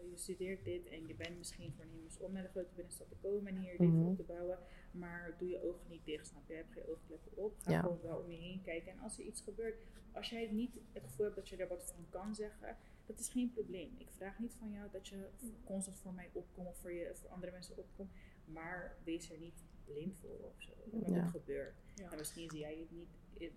[0.10, 3.56] je studeert dit en je bent misschien voornemens om naar de grote binnenstad te komen
[3.56, 4.06] en hier dit Mhm.
[4.08, 4.60] op te bouwen.
[4.92, 6.54] Maar doe je ogen niet dicht, snap je?
[6.54, 7.60] Heb geen oogkleppen op.
[7.60, 7.82] Ga Ja.
[7.82, 8.92] gewoon wel om je heen kijken.
[8.92, 9.76] En als er iets gebeurt,
[10.12, 13.30] als jij niet het gevoel hebt dat je er wat van kan zeggen, dat is
[13.30, 13.96] geen probleem.
[13.98, 15.28] Ik vraag niet van jou dat je
[15.64, 18.12] constant voor mij opkomt of voor, je, voor andere mensen opkomt.
[18.46, 20.72] Maar wees er niet blind voor of zo.
[21.06, 21.14] Ja.
[21.22, 21.76] het gebeurt.
[22.12, 23.52] En misschien zie jij het niet in,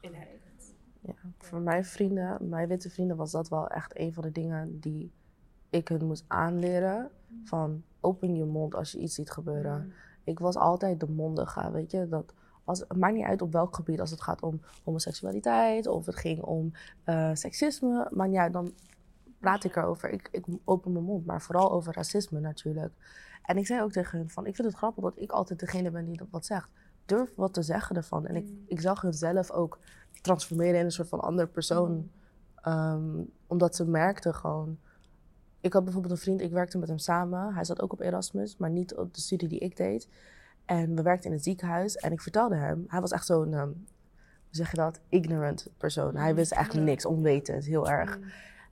[0.00, 0.74] in het.
[1.06, 4.80] Ja, voor mijn vrienden, mijn witte vrienden, was dat wel echt een van de dingen
[4.80, 5.12] die
[5.70, 7.10] ik hun moest aanleren.
[7.44, 9.92] Van open je mond als je iets ziet gebeuren.
[10.24, 12.08] Ik was altijd de mondige, weet je.
[12.08, 16.06] Dat als, het maakt niet uit op welk gebied, als het gaat om homoseksualiteit of
[16.06, 16.72] het ging om
[17.04, 18.08] eh, seksisme.
[18.10, 18.72] Niet uit, dan
[19.38, 20.10] praat ik erover.
[20.10, 22.92] Ik, ik open mijn mond, maar vooral over racisme natuurlijk.
[23.42, 25.90] En ik zei ook tegen hun van, ik vind het grappig dat ik altijd degene
[25.90, 26.70] ben die dat wat zegt.
[27.04, 28.26] Durf wat te zeggen ervan.
[28.26, 29.78] En ik, ik zag hun zelf ook
[30.20, 32.10] transformeren in een soort van andere persoon.
[32.54, 34.78] Ehm, omdat ze merkten gewoon...
[35.60, 37.54] Ik had bijvoorbeeld een vriend, ik werkte met hem samen.
[37.54, 40.08] Hij zat ook op Erasmus, maar niet op de studie die ik deed.
[40.64, 42.84] En we werkten in het ziekenhuis en ik vertelde hem...
[42.88, 43.74] Hij was echt zo'n, ehm, hoe
[44.50, 46.16] zeg je dat, ignorant persoon.
[46.16, 48.18] Hij wist eigenlijk niks, onwetend, heel erg.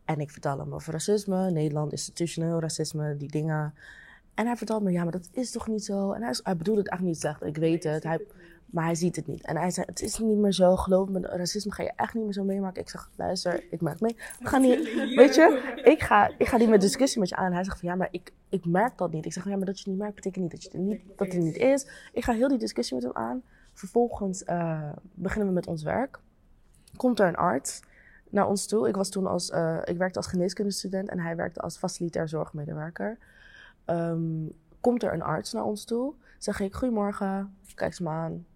[0.05, 3.75] En ik vertelde hem over racisme, Nederland, institutioneel racisme, die dingen.
[4.35, 6.13] En hij vertelde me, ja, maar dat is toch niet zo?
[6.13, 8.03] En hij, is- hij bedoelde het echt niet slecht, ik weet het.
[8.03, 8.27] Hij,
[8.67, 9.45] maar hij ziet het niet.
[9.47, 12.25] En hij zei, het is niet meer zo, geloof me, racisme ga je echt niet
[12.25, 12.81] meer zo meemaken.
[12.83, 14.17] Ik zeg, luister, ik merk mee.
[14.41, 17.53] We gaan niet, weet je, ik ga, ik ga niet met discussie met je aan.
[17.53, 19.25] Hij zegt van, ja, maar ik, ik merk dat niet.
[19.25, 21.01] Ik zeg, ja, maar dat je het niet merkt, betekent niet dat, je het niet,
[21.17, 21.87] dat het niet is.
[22.13, 23.43] Ik ga heel die discussie met hem aan.
[23.73, 26.19] Vervolgens eh, beginnen we met ons werk.
[26.97, 27.81] Komt er een arts
[28.31, 28.89] naar ons toe.
[28.89, 33.19] Ik was toen als, eh, ik werkte als geneeskundestudent en hij werkte als facilitair zorgmedewerker.
[33.85, 34.47] Ehm,
[34.81, 38.47] komt er een arts naar ons toe, zeg ik, goedemorgen, kijk ze me aan.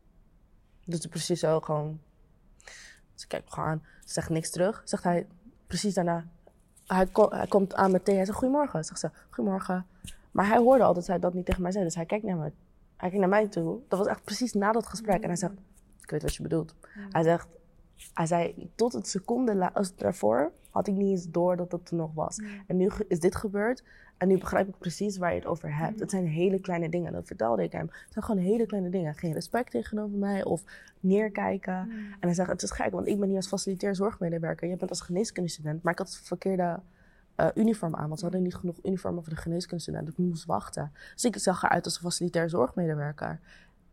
[0.84, 2.00] Doet ze precies zo, gewoon.
[3.14, 4.82] Ze kijkt me gewoon aan, ze zegt niks terug.
[4.84, 5.26] Zegt hij,
[5.66, 6.26] precies daarna,
[6.86, 8.84] hij, ko- hij komt aan met thee, hij zegt goedemorgen.
[8.84, 9.86] Zegt ze, goedemorgen.
[10.30, 12.36] Maar hij hoorde al dat zij dat niet tegen mij zei, dus hij kijkt naar
[12.36, 12.42] me.
[12.42, 12.52] Hij
[13.10, 13.80] kijkt naar mij toe.
[13.88, 15.20] Dat was echt precies na dat gesprek.
[15.22, 15.52] En hij zegt,
[16.02, 16.74] ik weet wat je bedoelt.
[17.10, 17.48] Hij zegt,
[18.14, 22.14] hij zei, tot het seconde daarvoor had ik niet eens door dat dat er nog
[22.14, 22.38] was.
[22.66, 23.82] En nu is dit gebeurd.
[24.18, 26.00] En nu begrijp ik precies waar je het over hebt.
[26.00, 27.12] Het zijn hele kleine dingen.
[27.12, 27.86] Dat vertelde ik hem.
[27.86, 29.14] Het zijn gewoon hele kleine dingen.
[29.14, 30.62] Geen respect tegenover mij of
[31.00, 31.72] neerkijken.
[31.72, 34.68] En hij zegt, het is gek, want ik ben hier als facilitair zorgmedewerker.
[34.68, 35.82] Je bent als geneeskundestudent.
[35.82, 36.80] Maar ik had het verkeerde
[37.34, 38.06] eh, uniform aan.
[38.06, 40.06] Want ze hadden niet genoeg uniformen voor de geneeskundestudent.
[40.06, 40.92] Dus ik moest wachten.
[41.14, 43.40] Dus ik zag eruit als een facilitair zorgmedewerker.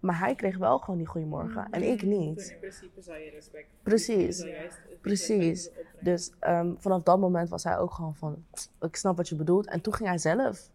[0.06, 1.68] Maar hij kreeg wel gewoon die goeiemorgen.
[1.72, 2.50] En ik niet.
[2.50, 3.68] In principe zou je respect.
[3.84, 4.38] Precies.
[4.38, 5.70] je juist Precies.
[6.00, 8.44] Dus ehm, vanaf dat moment was hij ook gewoon van,
[8.82, 9.68] ik snap wat je bedoelt.
[9.68, 10.70] En toen ging hij zelf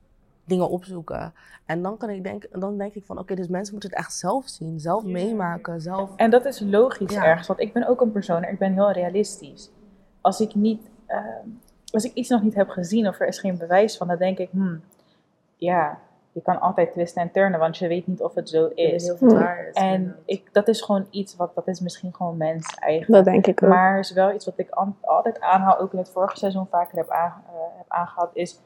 [0.44, 1.32] dingen opzoeken.
[1.66, 4.14] En dan, kan ik denk, dan denk ik van, oké, dus mensen moeten het echt
[4.14, 6.16] zelf zien, zelf meemaken, zelf...
[6.16, 7.24] En dat is logisch Ja.
[7.24, 9.70] ergens, want ik ben ook een persoon, ik ben heel realistisch.
[10.20, 11.48] Als ik niet, ehm,
[11.92, 14.38] als ik iets nog niet heb gezien of er is geen bewijs van, dan denk
[14.38, 14.80] ik, hmm,
[15.56, 15.98] ja,
[16.32, 19.02] je kan altijd twisten en turnen, want je weet niet of het zo is.
[19.02, 19.74] niet of het waar is.
[19.74, 23.12] En ik, dat is gewoon iets wat, dat is misschien gewoon mens eigen.
[23.12, 23.68] Dat denk ik ook.
[23.68, 26.96] Maar is wel iets wat ik an- altijd aanhaal, ook in het vorige seizoen vaker
[26.98, 28.60] heb, aan, eh, heb aangehaald, is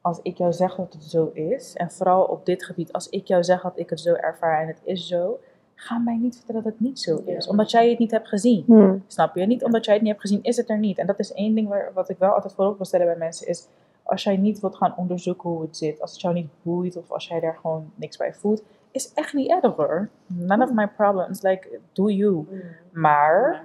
[0.00, 3.26] als ik jou zeg dat het zo is, en vooral op dit gebied, als ik
[3.26, 5.38] jou zeg dat ik het zo ervaar en het is zo,
[5.74, 8.64] ga mij niet vertellen dat het niet zo is, omdat jij het niet hebt gezien.
[8.66, 9.04] Hmm.
[9.06, 9.46] Snap je?
[9.46, 10.98] Niet omdat jij het niet hebt gezien, is het er niet.
[10.98, 13.46] En dat is één ding waar, wat ik wel altijd voorop wil stellen bij mensen,
[13.46, 13.68] is
[14.02, 17.10] als jij niet wilt gaan onderzoeken hoe het zit, als het jou niet boeit of
[17.10, 20.08] als jij daar gewoon niks bij voelt, is echt niet erg hoor.
[20.26, 21.42] None of my problems.
[21.42, 22.46] Like, do you.
[22.92, 23.64] Maar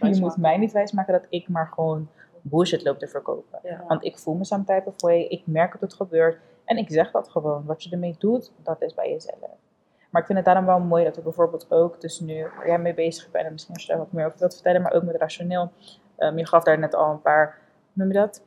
[0.00, 2.08] je moet mij niet wijsmaken dat ik maar gewoon
[2.42, 3.58] bullshit loop te verkopen.
[3.62, 3.84] Ja.
[3.88, 6.90] Want ik voel me some type of way, ik merk dat het gebeurt en ik
[6.90, 7.64] zeg dat gewoon.
[7.64, 9.38] Wat je ermee doet, dat is bij jezelf.
[10.10, 12.78] Maar ik vind het daarom wel mooi dat ik bijvoorbeeld ook, dus nu waar jij
[12.78, 15.02] mee bezig bent en misschien als je daar wat meer over wilt vertellen, maar ook
[15.02, 15.70] met rationeel.
[16.16, 17.58] Ehm, je gaf daar net al een paar,
[17.92, 18.42] hoe noem je dat?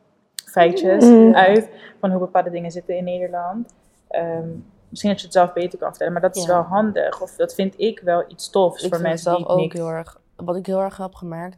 [0.45, 1.35] Feitjes Mm.
[1.35, 3.73] uit van hoe bepaalde dingen zitten in Nederland.
[4.07, 4.47] Ehm,
[4.89, 6.47] misschien dat je het zelf beter kan vertellen, maar dat is Ja.
[6.47, 7.21] wel handig.
[7.21, 9.75] Of dat vind ik wel iets tofs ik voor mensen zelf die ook niks...
[9.75, 10.19] heel erg.
[10.35, 11.57] Wat ik heel erg heb gemerkt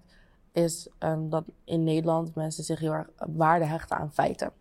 [0.52, 4.52] is ehm, dat in Nederland mensen zich heel erg waarde hechten aan feiten.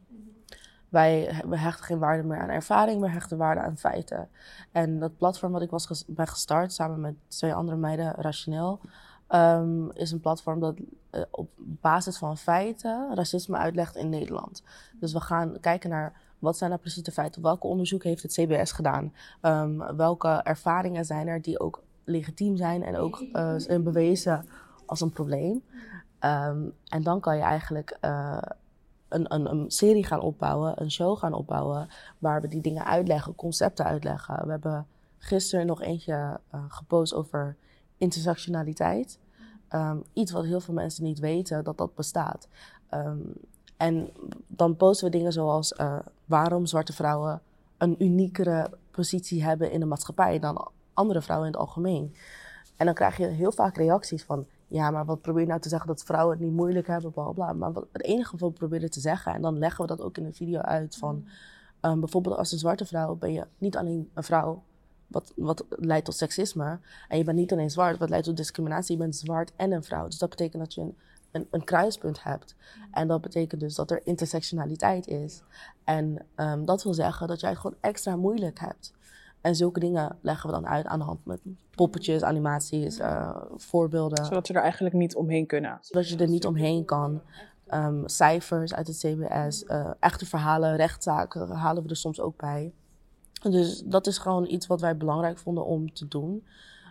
[0.88, 4.28] Wij we hechten geen waarde meer aan ervaring, we hechten waarde aan feiten.
[4.72, 8.80] En dat platform wat ik was ges- ben gestart samen met twee andere meiden, Rationeel,
[9.32, 10.74] ehm, is een platform dat
[11.10, 14.62] eh, op basis van feiten racisme uitlegt in Nederland.
[15.00, 18.32] Dus we gaan kijken naar wat zijn nou precies de feiten, welke onderzoek heeft het
[18.32, 23.82] CBS gedaan, Ehm, welke ervaringen zijn er die ook legitiem zijn en ook eh, zijn
[23.82, 24.48] bewezen
[24.86, 25.62] als een probleem.
[26.18, 28.42] Ehm, en dan kan je eigenlijk eh,
[29.08, 33.34] een, een, een serie gaan opbouwen, een show gaan opbouwen, waar we die dingen uitleggen,
[33.34, 34.44] concepten uitleggen.
[34.44, 34.86] We hebben
[35.18, 37.56] gisteren nog eentje eh, gepost over
[37.96, 39.18] intersectionaliteit.
[39.72, 42.48] Ehm, iets wat heel veel mensen niet weten, dat dat bestaat.
[42.88, 43.18] Ehm,
[43.76, 44.10] en
[44.46, 47.42] dan posten we dingen zoals eh, waarom zwarte vrouwen
[47.78, 52.14] een uniekere positie hebben in de maatschappij dan andere vrouwen in het algemeen.
[52.76, 55.68] En dan krijg je heel vaak reacties van, ja, maar wat probeer je nou te
[55.68, 57.52] zeggen dat vrouwen het niet moeilijk hebben, bla bla.
[57.52, 60.16] Maar wat, het enige wat we proberen te zeggen, en dan leggen we dat ook
[60.16, 61.26] in de video uit, van
[61.80, 64.62] ehm, bijvoorbeeld als een zwarte vrouw ben je niet alleen een vrouw,
[65.12, 68.96] wat, wat leidt tot seksisme, en je bent niet alleen zwart, wat leidt tot discriminatie,
[68.96, 70.06] je bent zwart en een vrouw.
[70.06, 70.96] Dus dat betekent dat je een,
[71.30, 72.54] een, een kruispunt hebt.
[72.90, 75.42] En dat betekent dus dat er intersectionaliteit is.
[75.84, 78.92] En ehm, dat wil zeggen dat jij het gewoon extra moeilijk hebt.
[79.40, 84.24] En zulke dingen leggen we dan uit aan de hand met poppetjes, animaties, eh, voorbeelden.
[84.24, 85.78] Zodat ze er eigenlijk niet omheen kunnen.
[85.80, 87.22] Zodat je er niet omheen kan.
[87.66, 92.72] Ehm, cijfers uit het CBS, eh, echte verhalen, rechtszaken halen we er soms ook bij.
[93.42, 96.46] Dus dat is gewoon iets wat wij belangrijk vonden om te doen.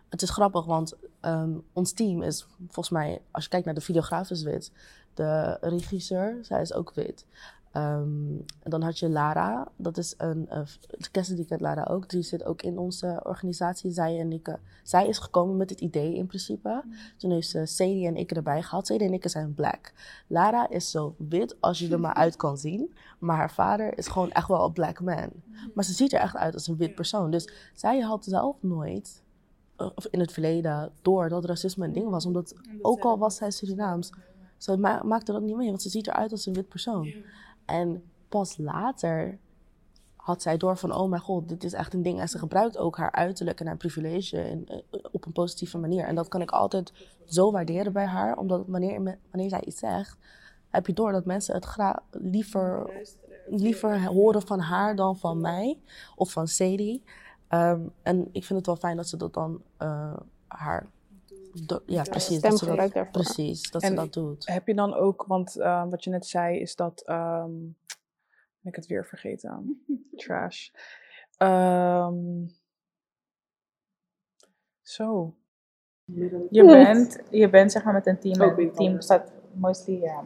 [0.09, 3.81] Het is grappig, want ehm, ons team is volgens mij, als je kijkt naar de
[3.81, 4.71] videograaf is wit.
[5.13, 7.25] De regisseur, zij is ook wit.
[7.71, 10.59] En dan had je Lara, dat is een, uh,
[11.11, 14.57] Cassidy kent Lara ook, die zit ook in onze organisatie, zij en ik.
[14.83, 16.83] Zij is gekomen met het idee in principe.
[17.17, 18.87] Toen heeft ze Sadie en ik erbij gehad.
[18.87, 19.93] Sadie en ik zijn black.
[20.27, 22.93] Lara is zo wit als je er maar uit kan zien.
[23.19, 25.29] Maar haar vader is gewoon echt wel een black man.
[25.73, 27.31] Maar ze ziet er echt uit als een wit persoon.
[27.31, 29.23] Dus zij had zelf nooit,
[29.75, 32.25] eh, of in het verleden, door dat racisme een ding was.
[32.25, 34.09] Omdat ook al was zij Surinaams,
[34.57, 35.67] ze ma maakte dat niet mee.
[35.67, 37.13] Want ze ziet eruit als een wit persoon.
[37.65, 39.39] En pas later
[40.15, 42.19] had zij door van, oh mijn god, dit is echt een ding.
[42.19, 46.05] En ze gebruikt ook haar uiterlijk en haar privilege eh, op een positieve manier.
[46.05, 46.93] En dat kan ik altijd
[47.25, 48.37] zo waarderen bij haar.
[48.37, 50.17] Omdat wanneer, wanneer zij iets zegt,
[50.69, 52.89] heb je door dat mensen het graag liever,
[53.47, 55.79] liever horen van haar dan van mij.
[56.15, 57.03] Of van Sadie.
[57.49, 60.13] Um, en ik vind het wel fijn dat ze dat dan uh,
[60.47, 60.87] haar...
[61.65, 62.41] Do, ja, precies.
[62.41, 64.47] Dat ze dat, precies, dat en ze dat doet.
[64.47, 67.03] Heb je dan ook, want uh, wat je net zei, is dat...
[67.09, 67.75] Um,
[68.61, 69.83] ben ik het weer vergeten.
[70.15, 70.69] Trash.
[71.37, 72.51] Um,
[74.81, 75.35] zo.
[76.49, 78.41] Je bent, je bent zeg maar met een team.
[78.41, 80.23] Oh, het team bestaat mostly, ja, yeah,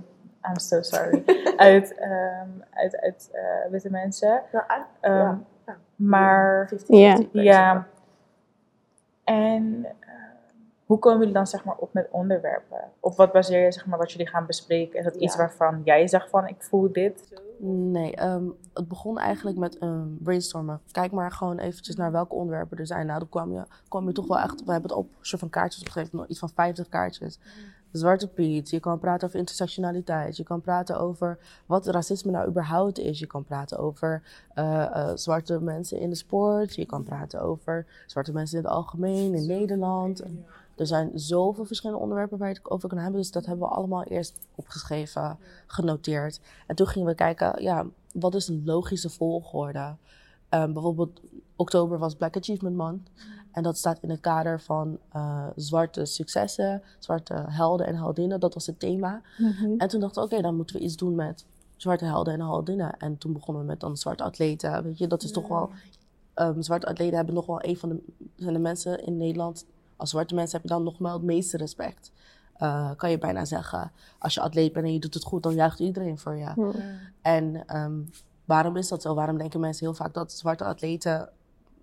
[0.49, 1.23] I'm so sorry,
[1.57, 4.43] uit, um, uit, uit uh, witte mensen.
[4.51, 5.77] Ja, um, ja.
[5.95, 7.41] Maar, 50 -50 ja.
[7.41, 7.87] ja.
[9.23, 9.85] En
[10.85, 12.91] hoe komen jullie dan zeg maar op met onderwerpen?
[12.99, 14.99] Op wat baseer je zeg maar wat jullie gaan bespreken?
[14.99, 17.41] Is dat iets waarvan jij zegt van ik voel dit?
[17.67, 18.43] Nee, ehm,
[18.73, 20.81] het begon eigenlijk met een brainstormen.
[20.91, 23.05] Kijk maar gewoon eventjes naar welke onderwerpen er zijn.
[23.05, 24.63] Nou, dan kwam je, kwam je toch wel echt...
[24.65, 27.39] We hebben het op een soort van kaartjes opgegeven, nog iets van 50 kaartjes.
[27.91, 30.37] Zwarte Piet, je kan praten over intersectionaliteit.
[30.37, 33.19] Je kan praten over wat racisme nou überhaupt is.
[33.19, 34.21] Je kan praten over
[34.55, 36.75] uh, uh, zwarte mensen in de sport.
[36.75, 40.23] Je kan praten over zwarte mensen in het algemeen, in Nederland.
[40.75, 43.21] Er zijn zoveel verschillende onderwerpen waar je het over kan hebben.
[43.21, 46.39] Dus dat hebben we allemaal eerst opgeschreven, genoteerd.
[46.67, 49.95] En toen gingen we kijken, ja, wat is een logische volgorde?
[50.49, 51.21] Ehm, bijvoorbeeld,
[51.55, 53.09] oktober was Black Achievement Month.
[53.51, 58.39] En dat staat in het kader van eh, zwarte successen, zwarte helden en heldinnen.
[58.39, 59.21] Dat was het thema.
[59.37, 59.73] Mhm.
[59.77, 62.97] En toen dachten we, oké, dan moeten we iets doen met zwarte helden en heldinnen.
[62.99, 64.83] En toen begonnen we met dan zwarte atleten.
[64.83, 65.69] Weet je, dat is toch wel...
[66.33, 68.03] ehm, zwarte atleten hebben nog wel een van de,
[68.35, 69.65] zijn de mensen in Nederland...
[69.97, 72.11] Als zwarte mensen heb je dan nog wel het meeste respect.
[72.57, 73.91] Eh, kan je bijna zeggen.
[74.19, 76.73] Als je atleet bent en je doet het goed, dan juicht iedereen voor je.
[77.21, 77.99] En ehm,
[78.45, 79.13] waarom is dat zo?
[79.13, 81.29] Waarom denken mensen heel vaak dat zwarte atleten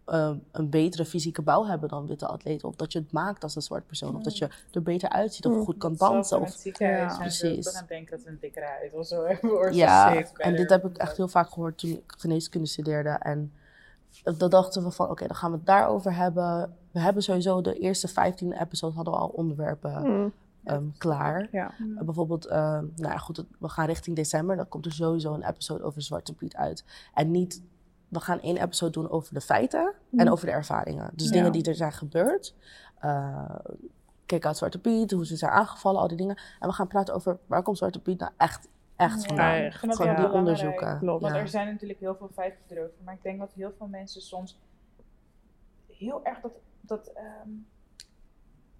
[0.04, 2.68] ehm, een betere fysieke bouw hebben dan witte atleten?
[2.68, 4.16] Of dat je het maakt als een zwart persoon.
[4.16, 5.64] Of dat je er beter uitziet of Mm.
[5.64, 6.40] goed kan dansen.
[6.40, 7.78] Of, het ziekenhuis Ja, precies.
[7.78, 9.74] het denken dat ze een dikkere huid of zo hebben.
[9.74, 13.08] Ja, en dit heb ik echt heel vaak gehoord toen ik geneeskunde studeerde.
[13.10, 13.52] En
[14.38, 16.76] dan dachten we van, oké, dan gaan we het daarover hebben.
[16.90, 20.28] We hebben sowieso de eerste 15 episodes hadden we al onderwerpen Mhm.
[20.64, 21.48] ehm, klaar.
[21.52, 21.70] Ja.
[21.78, 24.56] Uh, bijvoorbeeld, uh, nou ja, goed, het- we gaan richting december.
[24.56, 26.84] Dan komt er sowieso een episode over Zwarte Piet uit.
[27.14, 27.62] En niet,
[28.08, 31.10] we gaan één episode doen over de feiten en over de ervaringen.
[31.14, 31.32] Dus Ja.
[31.32, 32.54] dingen die er zijn gebeurd.
[33.04, 33.54] Uh,
[34.26, 36.36] kijk uit Zwarte Piet, hoe ze zijn aangevallen, al die dingen.
[36.60, 39.62] En we gaan praten over waar komt Zwarte Piet nou echt, echt Ja, vandaan.
[39.62, 40.32] dat Gewoon heel die belangrijk.
[40.34, 40.98] onderzoeken.
[40.98, 41.22] Klopt.
[41.22, 41.40] Want Ja.
[41.40, 42.92] er zijn natuurlijk heel veel feiten erover.
[43.04, 44.58] Maar ik denk dat heel veel mensen soms
[45.92, 46.52] heel erg dat.
[46.80, 47.48] dat ehm,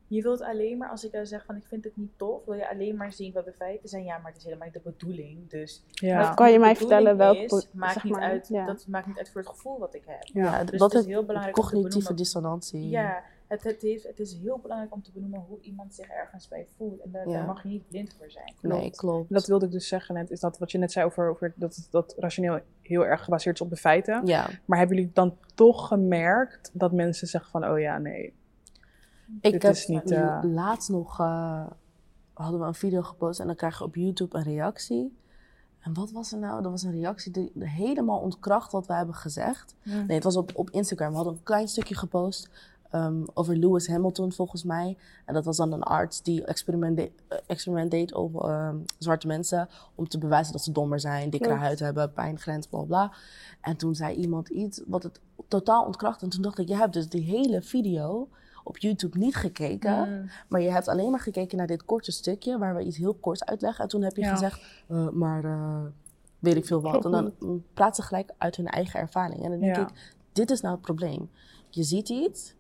[0.07, 2.55] je wilt alleen maar, als ik dan zeg van ik vind het niet tof, wil
[2.55, 4.05] je alleen maar zien wat de feiten zijn.
[4.05, 5.51] Ja, maar het is helemaal niet de bedoeling.
[5.51, 6.35] Dus Ja.
[6.35, 8.67] Kan je mij vertellen welk is, po- maakt zeg niet maar, uit, ja.
[8.67, 10.23] Dat maakt niet uit voor het gevoel wat ik heb.
[10.25, 10.43] Ja.
[10.45, 12.17] Ja, Dus dat het is heel belangrijk cognitieve benoemen.
[12.17, 12.89] dissonantie.
[12.89, 16.49] Ja, het, het, heeft, het is heel belangrijk om te benoemen hoe iemand zich ergens
[16.49, 17.01] bij voelt.
[17.01, 17.33] En daar, Ja.
[17.33, 18.55] daar mag je niet blind voor zijn.
[18.61, 19.33] Nee, klopt.
[19.33, 21.89] Dat wilde ik dus zeggen net, is dat wat je net zei over, over dat,
[21.91, 24.27] dat rationeel heel erg gebaseerd is op de feiten.
[24.27, 28.35] Ja, Maar hebben jullie dan toch gemerkt dat mensen zeggen van, oh ja, nee.
[29.41, 31.67] ik Dit heb is niet, eh, laatst nog uh,
[32.33, 35.21] hadden we een video gepost en dan krijg je op YouTube een reactie.
[35.81, 36.63] En wat was er nou?
[36.63, 39.75] Dat was een reactie die helemaal ontkracht wat we hebben gezegd.
[39.83, 40.03] Ja.
[40.03, 41.11] Nee, het was op, op Instagram.
[41.11, 42.51] We hadden een klein stukje gepost
[42.93, 44.97] um, over Lewis Hamilton volgens mij.
[45.25, 47.11] En dat was dan een arts die experiment, de,
[47.47, 49.69] experiment deed op um, zwarte mensen.
[49.95, 53.13] Om te bewijzen dat ze dommer zijn, dikkere huid hebben, pijngrens, bla bla.
[53.61, 56.23] En toen zei iemand iets wat het totaal ontkracht.
[56.23, 58.29] En toen dacht ik, je hebt dus die hele video
[58.65, 60.09] op YouTube niet gekeken.
[60.09, 60.31] Mm.
[60.49, 63.45] Maar je hebt alleen maar gekeken naar dit korte stukje waar we iets heel korts
[63.45, 63.83] uitleggen.
[63.85, 64.33] En toen heb je Ja.
[64.33, 65.81] gezegd, uh, maar uh,
[66.39, 67.05] weet ik veel wat.
[67.05, 69.45] En dan mm, praat ze gelijk uit hun eigen ervaring.
[69.45, 69.83] En dan denk Ja.
[69.83, 71.31] ik, dit is nou het probleem.
[71.69, 72.55] Je ziet iets,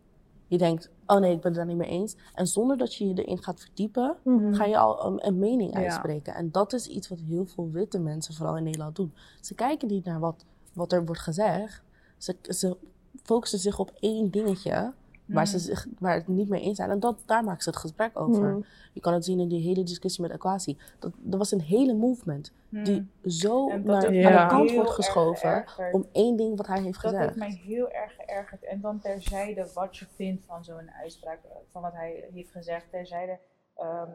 [0.52, 2.16] je denkt, oh nee, ik ben het daar niet mee eens.
[2.34, 4.54] En zonder dat je je erin gaat verdiepen, Mhm.
[4.54, 5.78] ga je al een mening Ja.
[5.78, 6.34] uitspreken.
[6.34, 9.12] En dat is iets wat heel veel witte mensen, vooral in Nederland, doen.
[9.40, 11.82] Ze kijken niet naar wat, wat er wordt gezegd.
[12.18, 12.76] Ze, ze
[13.22, 14.92] focussen zich op één dingetje
[15.26, 16.90] waar ze zich waar het niet mee eens zijn.
[16.90, 18.48] En dat, daar maken ze het gesprek over.
[18.48, 18.60] Mhm.
[18.92, 20.78] Je kan het zien in die hele discussie met Aquasi.
[20.98, 24.90] Dat, er was een hele movement die zo dat naar, aan de kant heel wordt
[24.90, 27.24] geschoven om één ding wat hij heeft Dat gezegd.
[27.24, 28.64] heeft mij heel erg geërgerd.
[28.64, 32.90] En dan terzijde wat je vindt van zo'n uitspraak, van wat hij heeft gezegd.
[32.90, 33.38] Terzijde,
[33.76, 34.10] ehm,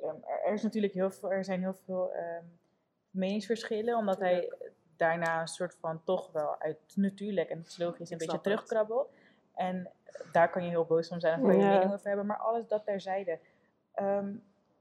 [0.00, 2.44] ehm, er, er is natuurlijk heel veel, er zijn heel veel ehm,
[3.10, 4.52] meningsverschillen, omdat hij
[4.96, 8.40] daarna een soort van toch wel uit natuurlijk en het is logisch een Ik beetje
[8.40, 9.08] terugkrabbelt.
[9.58, 9.88] En
[10.32, 11.68] daar kan je heel boos om zijn en kan je Ja.
[11.70, 13.38] mening over hebben, maar alles dat terzijde.
[13.94, 14.34] Ehm,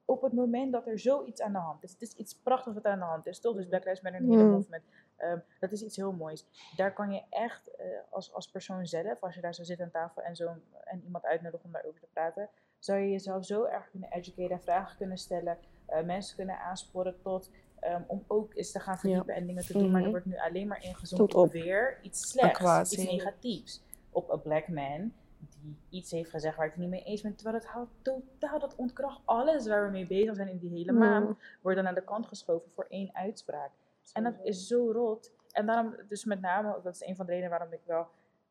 [0.05, 2.85] op het moment dat er zoiets aan de hand is, het is iets prachtigs wat
[2.85, 3.55] aan de hand is, toch?
[3.55, 4.49] Dus Black Lives Matter, een hele Mm.
[4.51, 4.83] movement.
[5.15, 6.45] Ehm, dat is iets heel moois.
[6.75, 9.91] Daar kan je echt eh, als, als persoon zelf, als je daar zo zit aan
[9.91, 10.49] tafel en, zo,
[10.83, 14.61] en iemand uitnodigt om daarover te praten, zou je jezelf zo erg kunnen educeren en
[14.63, 19.33] vragen kunnen stellen, eh, mensen kunnen aansporen tot ehm, om ook eens te gaan verdiepen
[19.35, 19.85] en dingen te doen.
[19.91, 20.09] Maar er Mhm.
[20.09, 21.51] wordt nu alleen maar ingezoomd op op.
[21.51, 22.97] weer iets slechts, Aquatie.
[22.99, 23.83] iets negatiefs.
[24.17, 27.35] Op een black man die iets heeft gezegd waar ik het niet mee eens ben.
[27.35, 30.91] Terwijl het houdt totaal, dat ontkracht alles waar we mee bezig zijn in die hele
[30.91, 30.99] Mhm.
[31.01, 33.71] maand, wordt dan aan de kant geschoven voor één uitspraak.
[34.13, 35.31] En dat is zo rot.
[35.51, 38.07] En daarom, dus met name, dat is een van de redenen waarom ik wel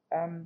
[0.09, 0.43] ehm,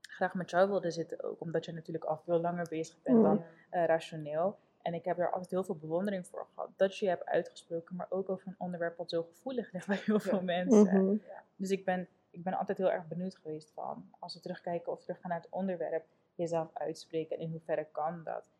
[0.00, 1.22] graag met jou wilde zitten.
[1.24, 3.22] Ook omdat je natuurlijk al veel langer bezig bent Mm.
[3.22, 4.58] dan eh, rationeel.
[4.82, 6.70] En ik heb er altijd heel veel bewondering voor gehad.
[6.76, 9.96] Dat je je hebt uitgesproken, maar ook over een onderwerp wat zo gevoelig ligt bij
[10.04, 11.04] heel veel mensen.
[11.04, 11.16] Mhm.
[11.56, 15.00] Dus ik ben, ik ben altijd heel erg benieuwd geweest van, als we terugkijken of
[15.00, 18.50] teruggaan naar het onderwerp, jezelf uitspreken en in hoeverre kan dat.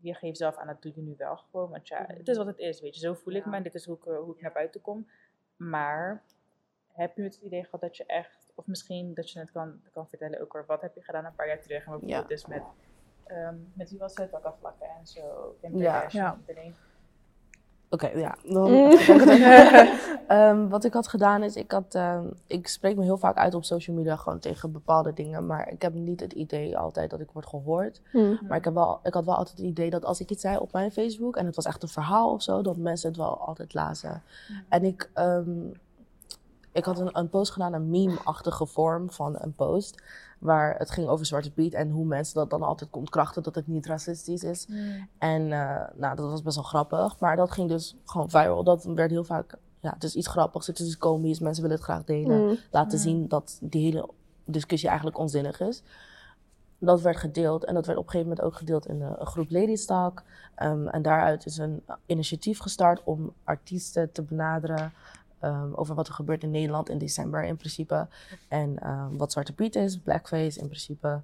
[0.00, 2.46] Je geeft zelf aan, dat doe je nu wel gewoon, want ja, het is wat
[2.46, 3.00] het is, weet je.
[3.00, 5.08] Zo voel ik me en dit is hoe ik, eh, hoe ik naar buiten kom.
[5.56, 6.22] Maar
[6.92, 10.08] heb je het idee gehad dat je echt, of misschien dat je het kan, kan
[10.08, 12.28] vertellen ook, over wat heb je gedaan een paar jaar terug en bijvoorbeeld Ja.
[12.28, 12.62] dus met,
[13.24, 16.06] ehm, met wie was het, vlakken en zo, Kim Ja.
[16.08, 16.36] Ja.
[16.40, 16.74] iedereen.
[17.90, 18.36] Oké, ja.
[18.54, 18.70] Dan.
[20.26, 23.54] Ehm, wat ik had gedaan is, ik, had, ehm, ik spreek me heel vaak uit
[23.54, 25.46] op social media gewoon tegen bepaalde dingen.
[25.46, 28.00] Maar ik heb niet het idee altijd dat ik word gehoord.
[28.12, 28.38] Mm.
[28.48, 30.56] Maar ik, heb wel, ik had wel altijd het idee dat als ik iets zei
[30.56, 33.38] op mijn Facebook en het was echt een verhaal of zo, dat mensen het wel
[33.38, 34.22] altijd lazen.
[34.68, 35.66] En ik, ehm,
[36.72, 40.02] ik had een, een post gedaan, een meme-achtige vorm van een post,
[40.38, 43.66] waar het ging over Zwarte Piet en hoe mensen dat dan altijd ontkrachten dat het
[43.66, 44.68] niet racistisch is.
[45.18, 48.64] En eh, nou, dat was best wel grappig, maar dat ging dus gewoon viral.
[48.64, 51.76] Dat werd heel vaak, ja, het is iets grappigs, het is iets komisch, mensen willen
[51.76, 52.56] het graag delen Mm.
[52.70, 54.08] laten zien dat die hele
[54.44, 55.82] discussie eigenlijk onzinnig is.
[56.78, 59.50] Dat werd gedeeld en dat werd op een gegeven moment ook gedeeld in de groep
[59.50, 60.22] Ladies Talk.
[60.54, 64.92] Ehm, en daaruit is een initiatief gestart om artiesten te benaderen
[65.38, 68.06] ehm, over wat er gebeurt in Nederland in december in principe.
[68.48, 71.20] En ehm, wat Zwarte Piet is, blackface in principe.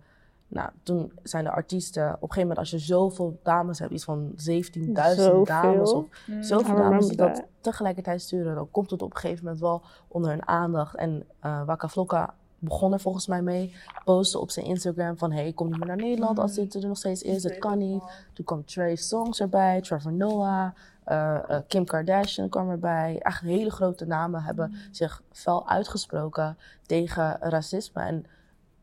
[0.48, 4.05] Nou, toen zijn de artiesten, op een gegeven moment als je zoveel dames hebt, iets
[4.05, 5.94] van 17.000 dames Zoveel.
[5.94, 6.07] of
[6.40, 9.83] zoveel I dames die dat tegelijkertijd sturen, dan komt het op een gegeven moment wel
[10.09, 10.94] onder hun aandacht.
[10.94, 15.46] En eh Waka Flocka begon er volgens mij mee, posten op zijn Instagram van hey,
[15.46, 18.03] ik kom niet meer naar Nederland als dit er nog steeds is, het kan niet.
[18.33, 20.70] Toen kwam Trey Songs erbij, Trevor Noah,
[21.05, 23.19] eh, eh, Kim Kardashian kwam erbij.
[23.19, 28.03] Echt hele grote namen hebben zich fel uitgesproken tegen racisme.
[28.03, 28.27] En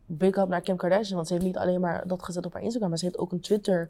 [0.05, 2.61] big up naar Kim Kardashian, want ze heeft niet alleen maar dat gezet op haar
[2.61, 3.89] Instagram, maar ze heeft ook een Twitter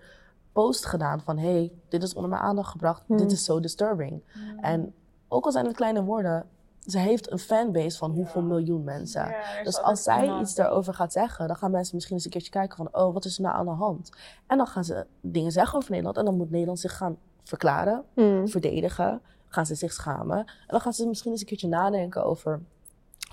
[0.51, 4.23] post gedaan van hey, dit is onder mijn aandacht gebracht, dit is so disturbing.
[4.61, 4.93] En
[5.27, 6.45] ook al zijn het kleine woorden,
[6.85, 9.35] ze heeft een fanbase van hoeveel miljoen mensen.
[9.63, 12.77] dus als zij iets daarover gaat zeggen, dan gaan mensen misschien eens een keertje kijken
[12.77, 14.09] van, oh, wat is er nou aan de hand?
[14.47, 17.17] En dan gaan ze dingen zeggen over Nederland en dan moet Nederland zich gaan
[17.49, 18.47] verklaren, Mm.
[18.47, 20.37] verdedigen, gaan ze zich schamen.
[20.37, 22.61] En dan gaan ze misschien eens een keertje nadenken over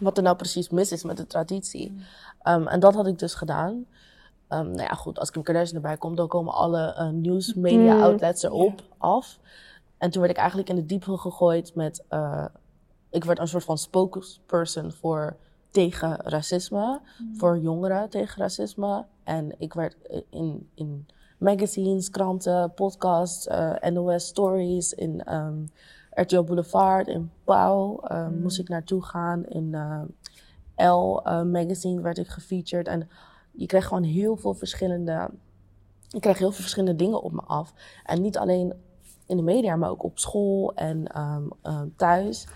[0.01, 1.97] wat er nou precies mis is met de traditie.
[2.43, 3.87] Ehm, en dat had ik dus gedaan.
[4.49, 8.03] Ehm, nou ja, goed, als Kim Kardashian erbij komt, dan komen alle eh, nieuwsmedia Mm.
[8.03, 9.39] outlets erop af.
[9.99, 12.05] En toen werd ik eigenlijk in de diepte gegooid met...
[12.09, 12.45] eh,
[13.11, 15.37] ik werd een soort van spokesperson voor
[15.71, 17.01] tegen racisme.
[17.37, 19.05] Voor jongeren tegen racisme.
[19.25, 21.07] En ik werd eh, in, in
[21.39, 25.65] magazines, kranten, podcasts, eh, NOS Stories, in ehm
[26.17, 29.45] RTL Boulevard, in Pauw ehm, moest ik naartoe gaan.
[29.45, 32.87] In eh, L eh, magazine werd ik gefeatured.
[32.87, 33.09] En
[33.53, 35.31] je kreeg gewoon heel veel verschillende...
[36.11, 37.73] Ik kreeg heel veel verschillende dingen op me af.
[38.05, 38.75] En niet alleen
[39.27, 42.49] in de media, maar ook op school en ehm, thuis.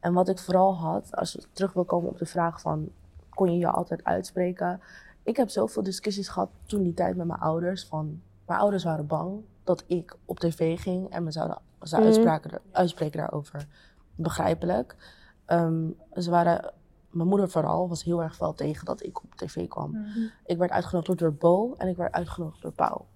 [0.00, 2.88] En wat ik vooral had, als we terug wil komen op de vraag van...
[3.28, 4.80] kon je je altijd uitspreken?
[5.26, 7.84] Ik heb zoveel discussies gehad toen die tijd met mijn ouders.
[7.84, 12.10] Van, mijn ouders waren bang dat ik op tv ging en me zouden, zou Mhm.
[12.10, 13.66] uitspraken, uitspreken daarover.
[14.14, 14.96] Begrijpelijk.
[15.44, 16.72] Ehm, ze waren,
[17.10, 19.96] mijn moeder vooral was heel erg fel tegen dat ik op tv kwam.
[20.44, 23.06] Ik werd uitgenodigd door Bo en ik werd uitgenodigd door Pauw.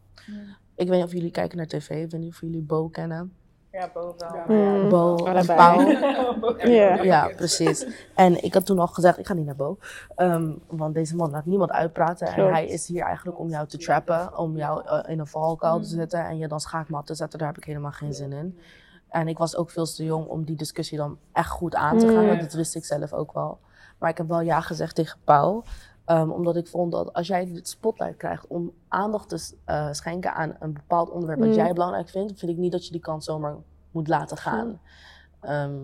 [0.75, 3.33] Ik weet niet of jullie kijken naar tv, ik weet niet of jullie Bo kennen.
[3.73, 4.45] Ja, boven.
[4.49, 4.89] Mm.
[4.89, 5.47] Bo en.
[5.47, 5.81] Pauw.
[6.59, 7.03] Ja.
[7.03, 7.87] Ja, precies.
[8.15, 9.79] En ik had toen al gezegd, ik ga niet naar Bo.
[10.17, 12.27] Ehm, want deze man laat niemand uitpraten.
[12.27, 14.39] En hij is hier eigenlijk om jou te trappen.
[14.39, 16.25] Om jou eh, in een valkuil te zetten.
[16.25, 17.39] En je dan schaakmat te zetten.
[17.39, 18.59] Daar heb ik helemaal geen zin in.
[19.09, 22.07] En ik was ook veel te jong om die discussie dan echt goed aan te
[22.07, 22.23] gaan.
[22.23, 22.29] Mm.
[22.29, 23.59] Want dat wist ik zelf ook wel.
[23.99, 25.63] Maar ik heb wel ja gezegd tegen Pauw.
[26.11, 30.35] Ehm, omdat ik vond dat als jij het spotlight krijgt om aandacht te eh, schenken
[30.35, 31.55] aan een bepaald onderwerp wat Mm.
[31.55, 33.57] jij belangrijk vindt, vind ik niet dat je die kans zomaar
[33.91, 34.81] moet laten gaan.
[35.41, 35.79] Ehm,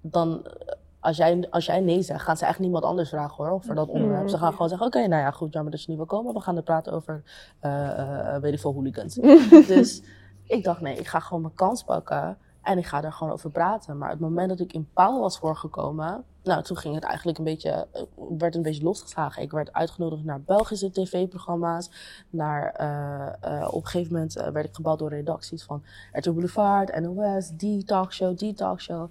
[0.00, 0.52] dan, eh,
[1.00, 3.88] als jij, als jij nee zegt, gaan ze echt niemand anders vragen hoor, voor dat
[3.88, 4.28] onderwerp.
[4.28, 6.34] Ze gaan gewoon zeggen, oké, nou ja, goed, jammer dat je niet wil komen.
[6.34, 7.22] We gaan er praten over,
[7.60, 9.14] eh, weet ik veel, hooligans.
[9.74, 10.02] dus
[10.46, 13.50] ik dacht, nee, ik ga gewoon mijn kans pakken en ik ga daar gewoon over
[13.50, 13.98] praten.
[13.98, 17.44] Maar het moment dat ik in Paal was voorgekomen, nou, toen ging het eigenlijk een
[17.44, 18.02] beetje, eh,
[18.38, 19.42] werd een beetje losgeslagen.
[19.42, 21.90] Ik werd uitgenodigd naar Belgische tv-programma's,
[22.30, 27.00] naar, eh, eh, op een gegeven moment werd ik gebeld door redacties van RTL Boulevard,
[27.00, 29.10] NOS, die talkshow, die talkshow.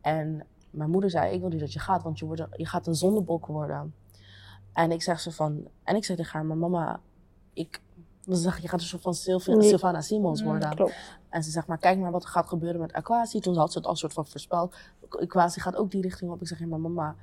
[0.00, 2.86] En mijn moeder zei, ik wil niet dat je gaat, want je, wordt, je gaat
[2.86, 3.94] een zondebok worden.
[4.72, 7.00] En ik zeg ze van, en ik zei tegen haar, maar mama,
[7.52, 7.80] ik,
[8.24, 9.68] dan zeg ik, je gaat een soort van Nee.
[9.68, 10.74] Sylvana Simons worden.
[10.74, 10.94] Klopt.
[11.28, 13.40] En ze zegt, maar kijk maar wat er gaat gebeuren met Aquasi.
[13.40, 14.74] Toen had ze het al soort van voorspeld.
[15.08, 16.40] Aquasi gaat ook die richting op.
[16.40, 17.16] Ik zeg, ja, maar mama,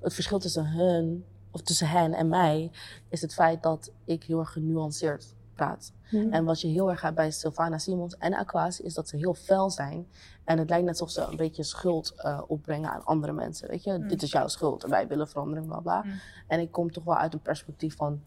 [0.00, 2.70] het verschil tussen hun, of tussen hen en mij,
[3.08, 5.92] is het feit dat ik heel erg genuanceerd praat.
[6.10, 6.32] Mhm.
[6.32, 9.34] En wat je heel erg hebt bij Sylvana Simons en Aquasi, is dat ze heel
[9.34, 10.06] fel zijn.
[10.44, 13.68] En het lijkt net alsof ze een beetje schuld eh, opbrengen aan andere mensen.
[13.68, 16.02] Weet je, dit is jouw schuld en wij willen verandering, bla bla.
[16.02, 16.12] Mm.
[16.46, 18.20] En ik kom toch wel uit een perspectief van,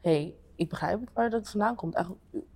[0.00, 1.94] hé, hey, ik begrijp waar dat vandaan komt.
[1.94, 2.08] Echt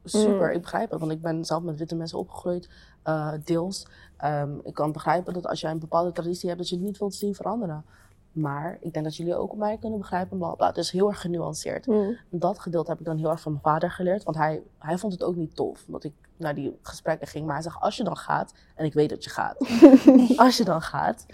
[0.04, 0.54] super, Mm.
[0.54, 1.00] ik begrijp het.
[1.00, 2.68] Want ik ben zelf met witte mensen opgegroeid,
[3.02, 3.86] eh, deels.
[4.16, 6.98] Ehm, ik kan begrijpen dat als jij een bepaalde traditie hebt, dat je het niet
[6.98, 7.84] wilt zien veranderen.
[8.32, 10.66] Maar ik denk dat jullie ook op mij kunnen begrijpen, bla bla.
[10.66, 11.86] Het is heel erg genuanceerd.
[11.86, 12.16] Mm.
[12.30, 14.22] Dat gedeelte heb ik dan heel erg van mijn vader geleerd.
[14.24, 15.84] Want hij, hij vond het ook niet tof.
[15.86, 17.44] Dat ik naar die gesprekken ging.
[17.44, 19.56] Maar hij zegt, als je dan gaat, en ik weet dat je gaat,
[20.46, 21.26] als je dan gaat,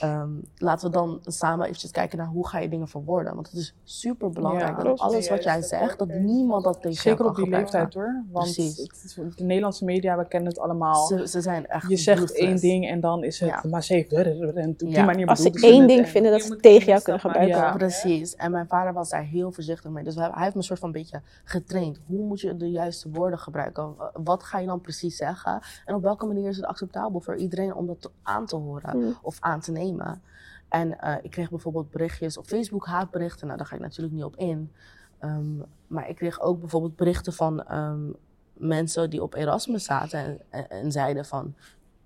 [0.00, 3.34] ehm, laten we dan samen eventjes kijken naar hoe ga je dingen verwoorden.
[3.34, 5.00] Want het is super belangrijk Ja, dat klopt.
[5.00, 7.72] alles wat jij zegt, dat niemand dat tegen jou Zeker op die gebruiken.
[7.80, 8.24] leeftijd hoor.
[8.32, 8.76] Want Precies.
[8.76, 11.06] het is- de Nederlandse media, we kennen het allemaal.
[11.06, 12.40] Ze, ze zijn echt je zegt ruthless.
[12.40, 13.62] één ding en dan is het, Ja.
[13.70, 15.04] maar ze heeft en op die Ja.
[15.04, 17.56] manier Als ze één ding en- vinden dat ze tegen jou kunnen gebruiken.
[17.56, 17.72] Ja.
[17.76, 18.34] Precies.
[18.36, 20.04] En mijn vader was daar heel voorzichtig mee.
[20.04, 21.98] Dus hij hij heeft me een soort van beetje getraind.
[22.06, 23.94] Hoe moet je de juiste woorden gebruiken?
[24.12, 25.60] Wat ga je dan precies zeggen?
[25.84, 29.16] En op welke manier is het acceptabel voor iedereen om dat aan te horen Mm.
[29.22, 30.22] of aan te nemen?
[30.68, 33.46] En eh, ik kreeg bijvoorbeeld berichtjes op Facebook, haatberichten.
[33.46, 34.72] Nou, daar ga ik natuurlijk niet op in.
[35.18, 38.10] Ehm, maar ik kreeg ook bijvoorbeeld berichten van ehm,
[38.52, 41.54] mensen die op Erasmus zaten en, en, en zeiden van...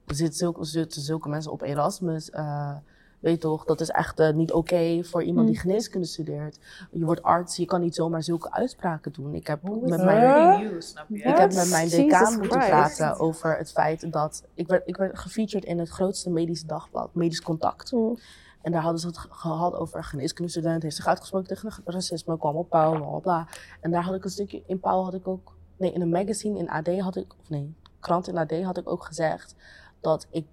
[0.06, 2.30] Zitten zulke, zitten zulke mensen op Erasmus...
[2.30, 2.76] eh,
[3.22, 5.62] Weet je toch, dat is echt eh, niet oké voor iemand die Mm.
[5.62, 6.58] geneeskunde studeert.
[6.90, 9.34] Je wordt arts, je kan niet zomaar zulke uitspraken doen.
[9.34, 10.60] Ik heb met mijn,
[11.08, 12.68] ik heb met mijn Jesus decaan moeten Christ.
[12.96, 14.44] praten over het feit dat...
[14.54, 17.92] Ik werd, ik werd gefeatured in het grootste medische dagblad, Medisch Contact.
[17.92, 18.18] Mm.
[18.62, 20.82] En daar hadden ze het ge- gehad over een geneeskundestudent.
[20.82, 23.46] Heeft zich uitgesproken tegen racisme, kwam op Pauw, bla bla bla.
[23.80, 25.54] En daar had ik een stukje, in Pauw had ik ook...
[25.76, 27.32] Nee, in een magazine in AD had ik...
[27.40, 29.54] Of nee, krant in AD had ik ook gezegd
[30.00, 30.46] dat ik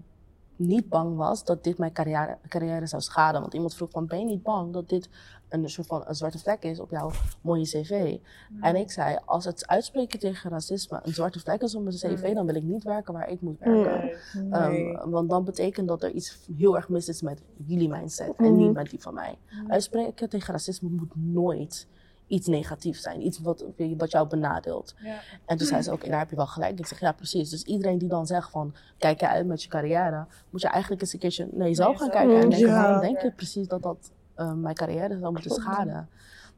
[0.60, 3.42] niet bang was dat dit mijn carrière, carrière zou schaden.
[3.42, 5.10] Want iemand vroeg van, ben je niet bang dat dit
[5.50, 8.18] een soort van een zwarte vlek is op jouw mooie cv?
[8.62, 12.34] En ik zei, als het uitspreken tegen racisme een zwarte vlek is op mijn cv,
[12.34, 14.12] dan wil ik niet werken waar ik moet werken.
[14.34, 14.52] Nee.
[14.52, 18.44] Ehm, want dan betekent dat er iets heel erg mis is met jullie mindset en
[18.52, 18.56] Mhm.
[18.56, 19.38] niet met die van mij.
[19.68, 21.88] Uitspreken tegen racisme moet nooit
[22.30, 23.66] iets negatiefs zijn, iets wat,
[23.98, 24.96] wat jou benadeelt.
[25.04, 25.20] Ja.
[25.46, 26.80] En toen zei ze, oké, daar heb je wel gelijk.
[26.80, 27.50] Ik zeg, ja, precies.
[27.50, 31.02] Dus iedereen die dan zegt van, kijk je uit met je carrière, moet je eigenlijk
[31.02, 32.82] eens een keertje naar jezelf gaan kijken en denken, Ja.
[32.82, 36.10] waarom denk je precies dat dat eh, mijn carrière zou moeten schaden?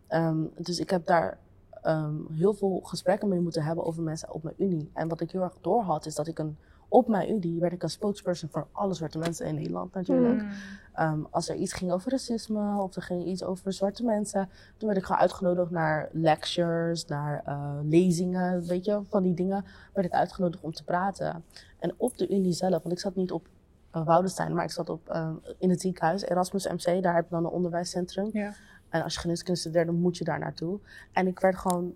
[0.08, 1.38] Ehm, dus ik heb daar
[1.82, 4.90] ehm, heel veel gesprekken mee moeten hebben over mensen op mijn unie.
[4.94, 6.58] En wat ik heel erg doorhad, is dat ik een,
[6.92, 10.42] op mijn unie werd ik een spokesperson voor alle zwarte mensen in Nederland natuurlijk.
[10.42, 10.50] Mm.
[10.94, 14.88] Ehm, als er iets ging over racisme of er ging iets over zwarte mensen, toen
[14.88, 20.08] werd ik gewoon uitgenodigd naar lectures, naar eh, lezingen, weet je, van die dingen, werd
[20.08, 21.44] ik uitgenodigd om te praten.
[21.80, 23.48] En op de Unie zelf, want ik zat niet op
[23.96, 27.36] uh, Woudenstein, maar ik zat op, ehm, in het ziekenhuis, Erasmus MC, daar heb je
[27.36, 28.30] dan een onderwijscentrum.
[28.34, 28.54] Ja.
[28.90, 30.80] En als je geneeskunde studeert, dan moet je daar naartoe.
[31.12, 31.94] En ik werd gewoon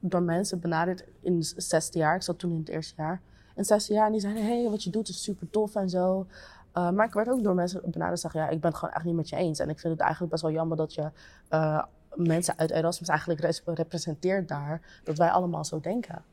[0.00, 3.20] door mensen benaderd in het zesde jaar, ik zat toen in het eerste jaar,
[3.58, 5.88] het zesde jaar, en die zeiden, hé, hey, wat je doet is super tof en
[5.88, 6.26] zo.
[6.74, 9.04] Uh, maar ik werd ook door mensen benaderd zeggen, ja, ik ben het gewoon echt
[9.04, 9.58] niet met je eens.
[9.58, 11.10] En ik vind het eigenlijk best wel jammer dat je
[11.50, 11.82] uh,
[12.14, 16.24] mensen uit Erasmus eigenlijk representeert daar, dat wij allemaal zo denken.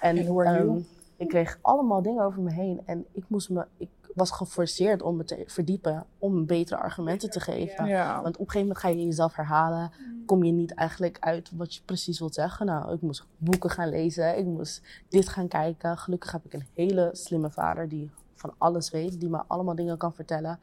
[0.00, 3.88] En um, ik kreeg allemaal dingen over me heen en ik moest me, ik
[4.18, 7.86] was geforceerd om me te verdiepen, om betere argumenten te geven.
[7.86, 8.22] Ja.
[8.22, 9.92] Want op een gegeven moment ga je jezelf herhalen,
[10.26, 12.66] kom je niet eigenlijk uit wat je precies wilt zeggen.
[12.66, 15.98] Nou, ik moest boeken gaan lezen, ik moest dit gaan kijken.
[15.98, 19.96] Gelukkig heb ik een hele slimme vader die van alles weet, die me allemaal dingen
[19.96, 20.58] kan vertellen.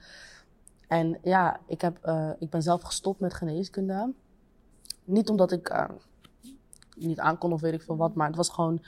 [0.88, 4.14] En ja, ik, heb, uh, ik ben zelf gestopt met geneeskunde.
[5.04, 5.86] Niet omdat ik uh,
[6.96, 8.82] niet aankon of weet ik veel wat, maar het was gewoon,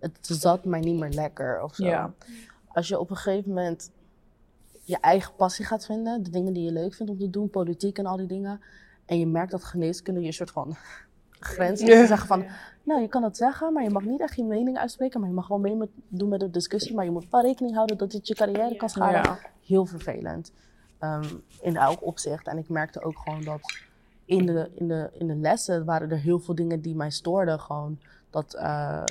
[0.00, 1.84] het zat mij niet meer lekker of zo.
[1.84, 2.12] Ja.
[2.78, 3.90] Als je op een gegeven moment
[4.82, 7.98] je eigen passie gaat vinden, de dingen die je leuk vindt om te doen, politiek
[7.98, 8.60] en al die dingen,
[9.04, 10.76] en je merkt dat geneeskunde je een soort van
[11.52, 12.00] grens is, Ja.
[12.00, 12.44] te zeggen van,
[12.82, 15.34] nou je kan het zeggen, maar je mag niet echt je mening uitspreken, maar je
[15.34, 18.10] mag wel mee met, doen met de discussie, maar je moet wel rekening houden dat
[18.10, 19.22] dit je carrière kan schaden.
[19.22, 19.38] Ja.
[19.66, 20.52] Heel vervelend.
[21.00, 22.46] Um, in elk opzicht.
[22.46, 23.60] En ik merkte ook gewoon dat
[24.24, 27.60] in de, in, de, in de lessen waren er heel veel dingen die mij stoorden.
[27.60, 27.98] Gewoon
[28.30, 28.54] dat.
[28.54, 29.02] Uh,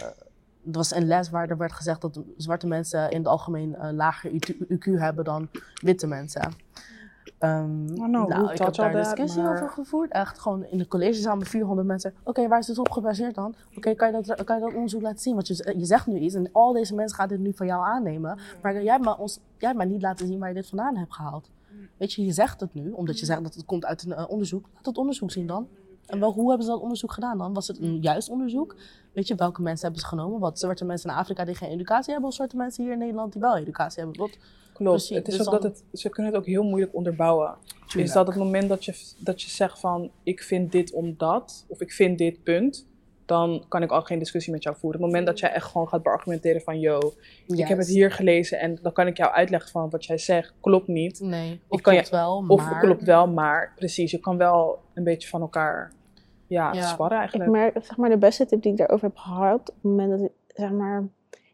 [0.68, 3.90] er was een les waar er werd gezegd dat zwarte mensen in het algemeen uh,
[3.92, 4.32] lager
[4.70, 5.50] IQ hebben dan
[5.82, 6.54] witte mensen.
[7.40, 9.54] Um, oh no, nou, ik heb daar een discussie maar...
[9.54, 10.12] over gevoerd.
[10.12, 12.14] Echt gewoon in de collegezaal met 400 mensen.
[12.20, 13.56] Oké, okay, waar is dit op gebaseerd dan?
[13.68, 15.34] Oké, okay, kan, je dat, kan je dat onderzoek laten zien?
[15.34, 17.86] Want je, je zegt nu iets en al deze mensen gaan dit nu van jou
[17.86, 18.40] aannemen.
[18.62, 20.96] Maar jij hebt maar, ons, jij hebt maar niet laten zien waar je dit vandaan
[20.96, 21.50] hebt gehaald.
[21.98, 24.30] Weet je, je zegt het nu, omdat je zegt dat het komt uit een uh,
[24.30, 24.66] onderzoek.
[24.74, 25.68] Laat het onderzoek zien dan.
[26.06, 27.54] En wel, hoe hebben ze dat onderzoek gedaan dan?
[27.54, 28.76] Was het een juist onderzoek?
[29.18, 30.40] Weet je, welke mensen hebben ze genomen?
[30.40, 33.32] Wat zwarte mensen in Afrika die geen educatie hebben, of zwarte mensen hier in Nederland
[33.32, 34.20] die wel educatie hebben?
[34.20, 34.38] Wat,
[34.74, 34.96] Klopt.
[34.96, 35.18] Precies.
[35.18, 35.62] Het is dus ook dan...
[35.62, 37.56] dat het, ze kunnen het ook heel moeilijk onderbouwen.
[37.66, 38.08] Tuurlijk.
[38.08, 41.82] Is dat het moment dat je, dat je zegt van ik vind dit omdat, of
[41.82, 42.88] ik vind dit punt,
[43.26, 45.02] dan kan ik al geen discussie met jou voeren.
[45.02, 47.14] Het moment dat jij echt gewoon gaat beargumenteren van yo,
[47.46, 47.60] yes.
[47.60, 50.54] ik heb het hier gelezen en dan kan ik jou uitleggen van wat jij zegt
[50.62, 51.20] klopt niet.
[51.20, 52.50] Nee, of klopt je, wel, maar...
[52.50, 55.92] Of klopt wel, maar precies, je kan wel een beetje van elkaar
[56.48, 56.82] ja, ja.
[56.82, 57.50] sparren eigenlijk.
[57.50, 60.10] Ik merk, zeg maar, de beste tip die ik daarover heb gehad, op het moment
[60.10, 61.08] dat ik, zeg maar,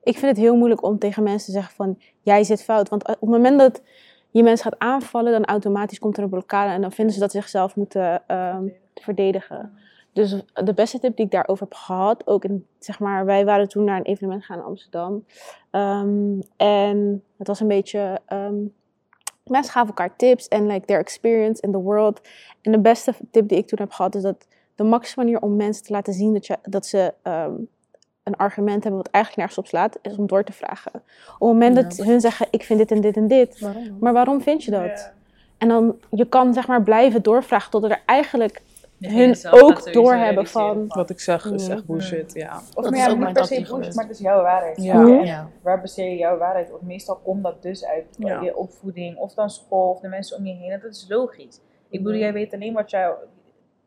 [0.03, 2.89] ik vind het heel moeilijk om tegen mensen te zeggen van, jij zit fout.
[2.89, 3.81] Want op het moment dat
[4.29, 7.31] je mensen gaat aanvallen, dan automatisch komt er een blokkade en dan vinden ze dat
[7.31, 9.77] ze zichzelf moeten um, verdedigen.
[10.13, 13.67] Dus de beste tip die ik daarover heb gehad, ook in, zeg maar, wij waren
[13.67, 15.25] toen naar een evenement gaan in Amsterdam.
[15.69, 18.55] Ehm, en het was een beetje, ehm,
[19.43, 22.21] mensen gaven elkaar tips en like their experience in the world.
[22.61, 25.55] En de beste tip die ik toen heb gehad is dat de makkelijkste manier om
[25.55, 27.53] mensen te laten zien dat, je, dat ze ehm,
[28.23, 30.91] een argument hebben wat eigenlijk nergens op slaat, is om door te vragen.
[30.93, 31.01] Op
[31.39, 33.97] het moment dat hun zeggen, ik vind dit en dit en dit, Waarom?
[33.99, 34.83] maar waarom vind je dat?
[34.83, 35.13] Ja.
[35.57, 38.61] En dan, je kan zeg maar blijven doorvragen tot er eigenlijk
[38.99, 40.85] hun ook doorhebben van...
[40.87, 42.57] Wat ik zeg is echt bullshit, ja.
[42.57, 44.83] Of Dat maar is ja, niet per se bullshit, maar het is jouw waarheid.
[44.83, 45.01] Ja.
[45.01, 45.23] Mhm.
[45.23, 45.49] Ja.
[45.61, 46.81] Waar baseer je jouw waarheid op?
[46.81, 48.41] Meestal komt dat dus uit Ja.
[48.41, 50.71] je opvoeding, of dan school, of de mensen om je heen.
[50.71, 51.59] En dat is logisch.
[51.89, 53.15] Ik bedoel, jij weet alleen wat jou...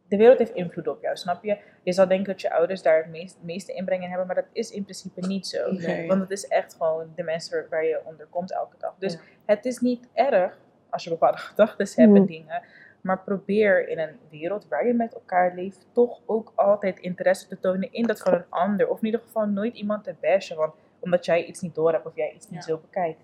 [0.08, 1.58] De wereld heeft invloed op jou, snap je?
[1.82, 4.46] Je zal denken dat je ouders daar het meest, meeste inbreng in hebben, maar dat
[4.52, 5.70] is in principe niet zo.
[5.72, 6.06] Nee.
[6.08, 8.94] Want het is echt gewoon de mensen waar- je onder komt elke dag.
[8.98, 9.18] Dus Ja.
[9.46, 10.58] het is niet erg
[10.90, 12.24] als je bepaalde gedachten hebt en Mhm.
[12.26, 12.62] dingen.
[13.00, 17.58] Maar probeer in een wereld waar je met elkaar leeft, toch ook altijd interesse te
[17.60, 18.88] tonen in dat van een ander.
[18.88, 22.06] Of in ieder geval nooit iemand te bashen, want, omdat jij iets niet door hebt
[22.06, 23.20] of jij iets niet zo bekijkt.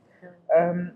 [0.47, 0.87] Ehm,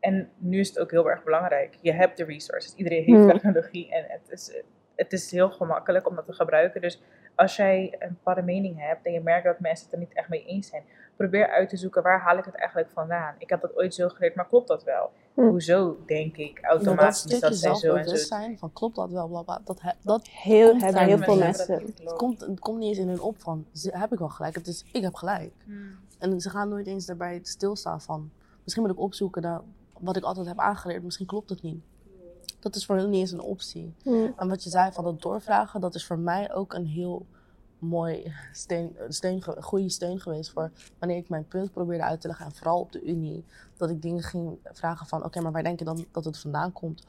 [0.00, 1.78] en nu is het ook heel erg belangrijk.
[1.80, 2.74] Je hebt de resources.
[2.74, 3.30] Iedereen heeft Hmm.
[3.32, 4.62] technologie en het is,
[4.96, 6.80] het is heel gemakkelijk om dat te gebruiken.
[6.80, 7.02] Dus
[7.34, 10.28] als jij een bepaalde mening hebt en je merkt dat mensen het er niet echt
[10.28, 10.82] mee eens zijn,
[11.16, 13.34] probeer uit te zoeken waar haal ik het eigenlijk vandaan.
[13.38, 15.10] Ik heb dat ooit zo geleerd, maar klopt dat wel?
[15.34, 15.48] Hmm.
[15.48, 19.42] Hoezo denk ik automatisch dat zij zo en zo zelfbewustzijn van klopt dat wel, bla
[19.42, 21.74] bla, dat, he- dat Heel, Komt hebben daar heel veel mensen.
[21.82, 24.54] het komt, het komt niet eens in hun op van, ze- heb ik wel gelijk,
[24.54, 25.52] het is, ik heb gelijk.
[25.64, 25.98] Hmm.
[26.18, 28.30] En ze gaan nooit eens daarbij stilstaan van,
[28.62, 29.60] misschien moet ik opzoeken naar
[29.98, 31.84] wat ik altijd heb aangeleerd, misschien klopt het niet.
[32.66, 33.94] Dat is voor hun niet eens een optie.
[34.04, 34.32] Mm.
[34.36, 37.26] En wat je zei van dat doorvragen, dat is voor mij ook een heel
[37.78, 42.26] mooi steun, steun, ge- goede steun geweest voor wanneer ik mijn punt probeerde uit te
[42.26, 42.46] leggen.
[42.46, 43.44] En vooral op de Unie,
[43.76, 46.72] dat ik dingen ging vragen van, oké, maar waar denk je dan dat het vandaan
[46.72, 47.06] komt?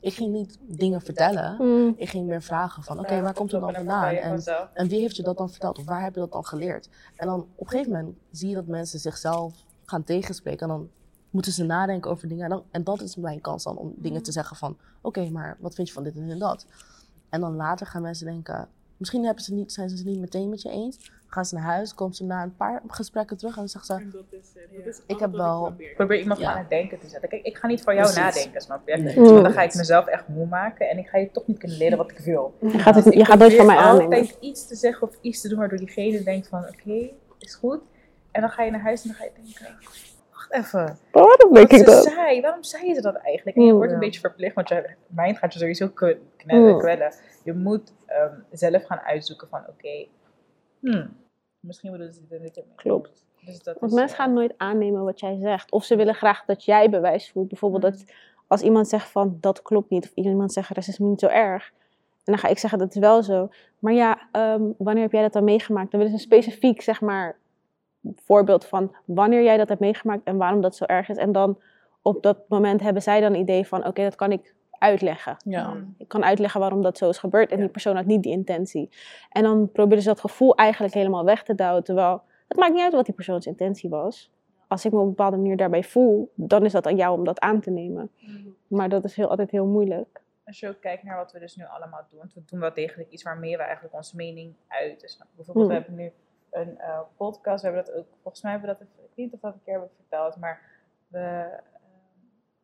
[0.00, 1.94] Ik ging niet dingen vertellen, Mm.
[1.96, 4.02] ik ging meer vragen van, oké, waar komt het dan vandaan?
[4.22, 4.30] En,
[4.74, 5.78] en wie heeft je dat dan verteld?
[5.78, 6.88] Of waar heb je dat dan geleerd?
[7.16, 10.60] En dan op een gegeven moment zie je dat mensen zichzelf gaan tegenspreken.
[10.60, 10.88] En dan
[11.34, 12.44] moeten ze nadenken over dingen.
[12.44, 14.76] En, dan, en dat is mijn kans dan om dingen te zeggen van...
[15.00, 16.66] Oké, maar wat vind je van dit en dat?
[17.28, 18.68] En dan later gaan mensen denken...
[18.96, 21.10] Misschien hebben ze niet, zijn ze het niet meteen met je eens.
[21.26, 23.52] Gaan ze naar huis, komen ze na een paar gesprekken terug...
[23.54, 25.02] en dan zeggen ze...
[25.06, 25.74] Ik heb wel...
[25.96, 26.52] Probeer iemand Ja.
[26.52, 27.28] aan het denken te zetten.
[27.28, 28.34] Kijk, ik ga niet voor jou Precies.
[28.34, 28.96] nadenken, snap je?
[28.96, 29.14] Nee.
[29.14, 31.76] Want dan ga ik mezelf echt moe maken en ik ga je toch niet kunnen
[31.78, 32.54] leren wat ik wil.
[32.60, 34.18] Je gaat, het, Dus je ik gaat nooit van mij probeer aannemen.
[34.18, 37.80] altijd iets te zeggen of iets te doen waardoor diegene denkt van oké, is goed.
[38.30, 39.76] En dan ga je naar huis en dan ga je denken,
[40.54, 42.04] even, Waarom denk ik dat?
[42.04, 43.56] zei, waarom zei je dat eigenlijk?
[43.56, 43.76] En je Mm.
[43.76, 44.04] wordt een Ja.
[44.04, 45.88] beetje verplicht, want je mind gaat je sowieso
[46.36, 46.78] knellen, Mm.
[46.78, 47.12] kwellen.
[47.44, 50.06] Je moet ehm, zelf gaan uitzoeken van oké,
[50.80, 51.16] hmm,
[51.60, 52.74] misschien willen ze dit ermee.
[52.76, 53.24] Klopt.
[53.40, 55.70] Dus dat Want is, mensen gaan nooit aannemen wat jij zegt.
[55.72, 57.48] Of ze willen graag dat jij bewijs voert.
[57.48, 58.04] Bijvoorbeeld dat
[58.46, 60.04] als iemand zegt van dat klopt niet.
[60.04, 61.72] Of iemand zegt racisme niet zo erg.
[62.24, 63.48] En dan ga ik zeggen dat is wel zo.
[63.78, 65.90] Maar ja, ehm, wanneer heb jij dat dan meegemaakt?
[65.90, 67.36] Dan willen ze specifiek zeg maar
[68.14, 71.16] voorbeeld van wanneer jij dat hebt meegemaakt en waarom dat zo erg is.
[71.16, 71.58] En dan
[72.02, 75.36] op dat moment hebben zij dan een idee van oké, dat kan ik uitleggen.
[75.44, 75.70] Ja.
[75.70, 75.94] hmm.
[75.98, 78.88] Ik kan uitleggen waarom dat zo is gebeurd en die persoon had niet die intentie.
[79.30, 81.84] En dan proberen ze dat gevoel eigenlijk helemaal weg te douwen.
[81.84, 84.30] Terwijl het maakt niet uit wat die persoons intentie was.
[84.68, 87.24] Als ik me op een bepaalde manier daarbij voel, dan is dat aan jou om
[87.24, 88.10] dat aan te nemen.
[88.66, 90.22] Maar dat is heel, altijd heel moeilijk.
[90.46, 92.74] als je ook kijkt naar wat we dus nu allemaal doen, want we doen wel
[92.74, 95.08] degelijk iets waarmee we eigenlijk onze mening uiten.
[95.08, 95.36] Snap je?
[95.36, 95.82] Bijvoorbeeld, we Hmm.
[95.84, 96.12] hebben nu
[96.54, 99.34] een eh, podcast, we hebben dat ook, volgens mij hebben we dat, ik weet niet
[99.34, 100.62] of dat een keer hebben verteld, maar
[101.08, 101.58] we, eh,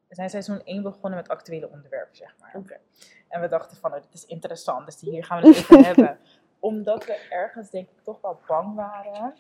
[0.08, 2.80] we zijn seizoen 1 begonnen met actuele onderwerpen, zeg maar.
[3.28, 6.18] En we dachten van, oh, dit is interessant, dus hier gaan we het even hebben.
[6.58, 9.34] Omdat we ergens, denk ik, toch wel bang waren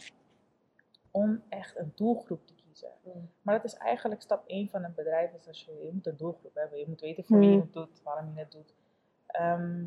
[1.10, 2.88] om echt een doelgroep te kiezen.
[3.42, 5.34] Maar dat is eigenlijk stap 1 van een bedrijf.
[5.34, 6.78] Is als je, je moet een doelgroep hebben.
[6.78, 8.74] Je moet weten voor wie je het doet, waarom je het doet.
[9.26, 9.84] Ehm,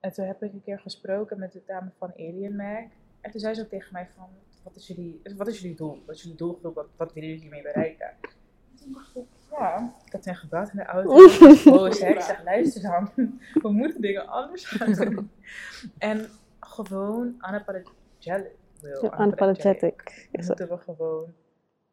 [0.00, 2.84] en toen heb ik een keer gesproken met de dame van Alien Mag.
[3.24, 4.28] En toen zei ze ook tegen mij van,
[4.62, 6.02] wat is jullie, wat is jullie doel?
[6.06, 6.74] Wat is jullie doelgroep?
[6.74, 8.06] Wat, wat willen jullie hiermee bereiken?
[8.06, 11.10] En toen dacht ik, ja, ik had hen gebeld in de auto.
[11.70, 12.08] Boos, hè.
[12.08, 13.10] Ik zeg, luister dan,
[13.62, 15.30] we moeten dingen anders gaan doen.
[15.98, 16.28] En
[16.60, 18.52] gewoon unapologetic.
[18.80, 21.32] wil, Unapologetic is moeten we gewoon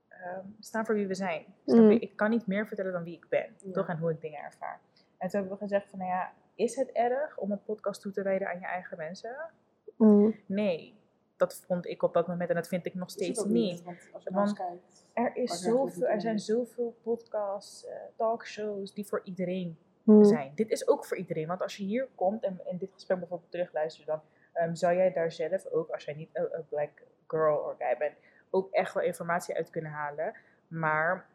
[0.08, 1.46] ehm, staan voor wie we zijn.
[1.66, 1.90] Mm.
[1.90, 3.88] Ik kan niet meer vertellen dan wie ik ben, toch?
[3.88, 4.80] En hoe ik dingen ervaar.
[5.18, 8.12] En toen hebben we gezegd van, nou ja, is het erg om een podcast toe
[8.12, 9.36] te wijden aan je eigen mensen?
[9.98, 10.36] Mm.
[10.46, 11.00] Nee,
[11.42, 13.84] dat vond ik op dat moment en dat vind ik nog steeds niet.
[13.84, 14.58] Want
[15.14, 20.24] er, is zoveel, er zijn zoveel podcasts, eh, talkshows die voor iedereen Mm.
[20.26, 20.52] zijn.
[20.56, 21.48] Dit is ook voor iedereen.
[21.48, 24.22] Want als je hier komt en, en dit gesprek bijvoorbeeld terugluistert, dan
[24.54, 26.90] ehm, zou jij daar zelf ook, als jij niet een black
[27.28, 28.14] girl of guy bent,
[28.50, 30.34] ook echt wel informatie uit kunnen halen.
[30.68, 31.26] Maar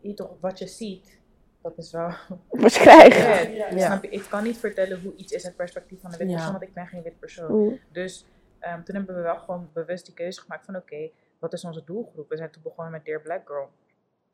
[0.00, 1.18] je toch, wat je ziet,
[1.62, 2.08] dat is wel
[2.48, 3.16] Wat je krijgt.
[3.16, 3.52] vet.
[3.56, 3.78] Ja.
[3.86, 4.08] Snap je?
[4.10, 6.34] Ik kan niet vertellen hoe iets is uit het perspectief van een wit Ja.
[6.34, 7.52] persoon, want ik ben geen wit persoon.
[7.62, 7.78] Mm.
[7.92, 8.26] Dus
[8.62, 11.84] ehm, toen hebben we wel gewoon bewust die keuze gemaakt van oké, wat is onze
[11.84, 12.28] doelgroep?
[12.28, 13.68] We zijn toen begonnen met Dear Black Girl.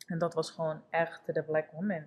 [0.06, 2.02] En dat was gewoon echt de black woman.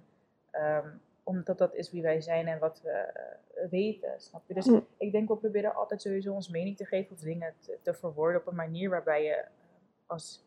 [0.52, 0.88] Ehm,
[1.24, 4.54] omdat dat is wie wij zijn en wat we eh, weten, snap je?
[4.54, 4.88] Dus Mm.
[4.98, 8.42] ik denk we proberen altijd sowieso ons mening te geven of dingen te, te verwoorden
[8.42, 9.48] op een manier waarbij je eh,
[10.08, 10.46] als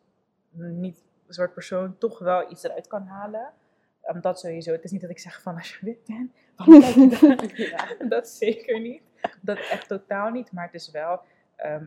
[0.51, 3.53] niet zwart persoon toch wel iets eruit kan halen.
[4.03, 4.73] Ehm, dat sowieso.
[4.73, 6.33] Het is niet dat ik zeg van als je wit bent,
[7.37, 7.69] kijk je?
[7.99, 9.03] Ja, dat zeker niet.
[9.41, 10.53] Dat echt totaal niet.
[10.53, 11.21] Maar het is wel,
[11.65, 11.85] ehm,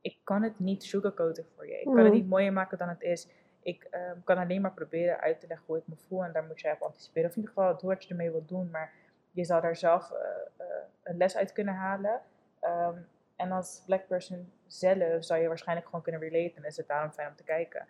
[0.00, 1.78] ik kan het niet sugarcoaten voor je.
[1.80, 2.12] Ik kan het Mm.
[2.12, 3.28] niet mooier maken dan het is.
[3.62, 6.24] Ik ehm, kan alleen maar proberen uit te leggen hoe ik me voel.
[6.24, 7.28] En daar moet jij op anticiperen.
[7.28, 8.70] Of in ieder geval doe wat je ermee wilt doen.
[8.70, 8.92] Maar
[9.30, 10.18] je zal daar zelf eh,
[10.56, 10.66] eh,
[11.02, 12.20] een les uit kunnen halen.
[12.60, 12.98] Ehm,
[13.36, 16.56] en als black person zelf zou je waarschijnlijk gewoon kunnen relaten.
[16.56, 17.86] En is het daarom fijn om te kijken.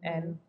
[0.00, 0.40] En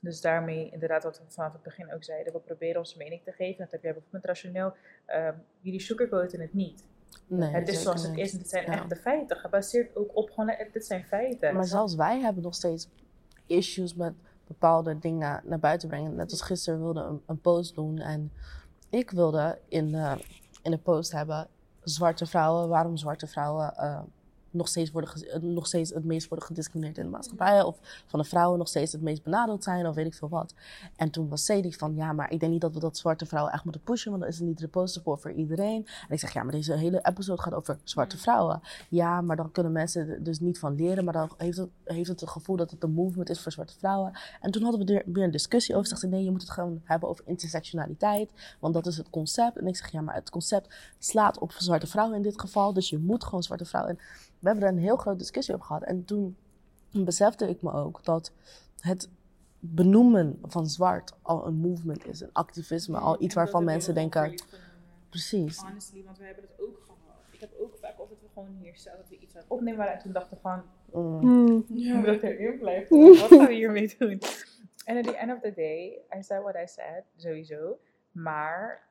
[0.00, 3.32] dus daarmee, inderdaad, wat we vanaf het begin ook zeiden, we proberen onze mening te
[3.32, 3.62] geven.
[3.62, 4.74] Dat heb jij bijvoorbeeld met rationeel.
[5.60, 6.84] jullie sugarcoaten het niet.
[7.26, 8.24] Nee, het is zoals het niet.
[8.26, 8.32] is.
[8.32, 8.72] Dit zijn Ja.
[8.72, 9.36] echt de feiten.
[9.36, 11.54] Gebaseerd ook op gewoon, eh, dit zijn feiten.
[11.54, 12.88] Maar zelfs wij hebben nog steeds
[13.46, 14.12] issues met
[14.46, 16.14] bepaalde dingen naar buiten brengen.
[16.14, 18.32] Net als gisteren wilde een, een post doen en
[18.90, 20.24] ik wilde in de,
[20.62, 21.46] in de post hebben
[21.82, 24.00] zwarte vrouwen, waarom zwarte vrouwen eh,
[24.50, 27.62] nog, steeds worden eh, nog steeds het meest worden gediscrimineerd in de maatschappij.
[27.62, 30.54] Of van de vrouwen nog steeds het meest benadeeld zijn of weet ik veel wat.
[30.96, 33.52] En toen was Sadie van, ja, maar ik denk niet dat we dat zwarte vrouwen
[33.52, 35.86] echt moeten pushen, want dan is het niet reposable voor iedereen.
[36.08, 38.60] En ik zeg, ja, maar deze hele episode gaat over zwarte vrouwen.
[38.88, 42.08] Ja, maar dan kunnen mensen er dus niet van leren, maar dan heeft het, heeft
[42.08, 44.18] het het gevoel dat het een movement is voor zwarte vrouwen.
[44.40, 45.86] En toen hadden we er weer een discussie over.
[45.88, 48.30] Zegt ze, nee, je moet het gewoon hebben over intersectionaliteit,
[48.60, 49.56] want dat is het concept.
[49.56, 52.90] En ik zeg, ja, maar het concept slaat op zwarte vrouwen in dit geval, dus
[52.90, 53.96] je moet gewoon zwarte vrouwen.
[53.96, 54.02] En
[54.38, 55.82] we hebben er een heel grote discussie over gehad.
[55.82, 56.36] En toen
[56.92, 58.32] besefte ik me ook dat
[58.80, 59.10] het
[59.60, 64.42] benoemen van zwart al een movement is, een activisme, al iets waarvan mensen denken,
[65.08, 65.60] precies.
[65.60, 66.98] Honestly, want we hebben het ook gehad.
[67.30, 69.78] Ik heb ook vaak altijd we gewoon hier zelf dat we iets aan het opnemen
[69.78, 69.94] waren.
[69.94, 70.62] En toen dachten van,
[70.92, 71.20] Mm.
[71.20, 71.64] Mm.
[71.68, 72.00] ja.
[72.12, 72.90] dat erin blijft.
[73.20, 74.20] Wat gaan we hiermee doen?
[74.84, 77.78] En at the end of the day, I said what I said, sowieso.
[78.12, 78.88] Maar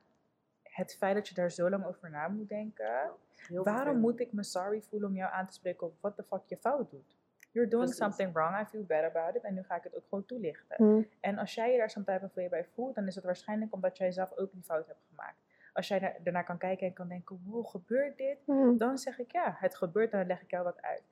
[0.63, 3.09] het feit dat je daar zo lang over na moet denken.
[3.49, 6.41] Waarom moet ik me sorry voelen om jou aan te spreken op wat de fuck
[6.45, 7.15] je fout doet?
[7.51, 8.03] You're doing Precies.
[8.03, 9.43] something wrong, I feel bad about it.
[9.43, 10.85] En nu ga ik het ook gewoon toelichten.
[10.85, 11.07] Mm.
[11.19, 14.11] En als jij je daar of way bij voelt, dan is het waarschijnlijk omdat jij
[14.11, 15.37] zelf ook die fout hebt gemaakt.
[15.73, 18.37] Als jij daar- daarnaar kan kijken en kan denken, wow, gebeurt dit?
[18.45, 18.77] Mm.
[18.77, 21.03] Dan zeg ik ja, het gebeurt en dan leg ik jou wat uit.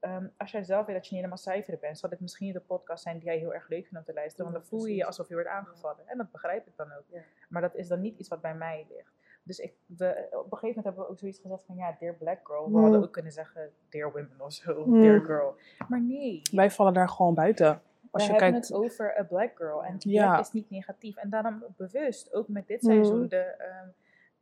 [0.00, 2.54] Ehm, als jij zelf weet dat je niet helemaal zuiver bent, zal dit misschien niet
[2.54, 4.52] de podcast zijn die jij heel erg leuk vindt om te luisteren.
[4.52, 6.08] Want dan voel je je alsof je wordt aangevallen.
[6.08, 7.04] En dat begrijp ik dan ook.
[7.08, 7.20] Ja.
[7.48, 9.12] Maar dat is dan niet iets wat bij mij ligt.
[9.44, 12.14] Dus ik, we, op een gegeven moment hebben we ook zoiets gezegd van ja, dear
[12.14, 12.64] black girl.
[12.64, 12.82] We Hmm.
[12.82, 15.00] hadden ook kunnen zeggen dear women of zo, Hmm.
[15.00, 15.54] dear girl.
[15.88, 17.66] Maar nee, Wij vallen daar gewoon buiten.
[17.66, 19.84] Als we je hebben kijkt, het over a black girl.
[19.84, 20.26] En Ja.
[20.32, 21.16] black is niet negatief.
[21.16, 22.90] En daarom bewust, ook met dit Hmm.
[22.90, 23.88] seizoen, de, ehm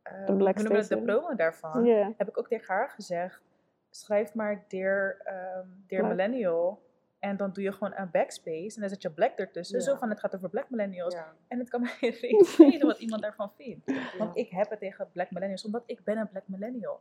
[0.01, 1.85] ehm, black noemen we het, de promo daarvan,
[2.17, 3.41] heb ik ook tegen haar gezegd,
[3.89, 6.07] schrijf maar dear, ehm dear Black.
[6.07, 6.81] millennial.
[7.21, 8.75] En dan doe je gewoon een backspace.
[8.75, 9.77] En dan zet je black ertussen.
[9.77, 9.83] Ja.
[9.83, 11.13] Zo van, het gaat over black millennials.
[11.13, 11.33] Ja.
[11.47, 13.93] En het kan mij geen schelen wat iemand daarvan vindt.
[14.17, 16.99] Want ik heb het tegen black millennials, omdat ik ben een black millennial.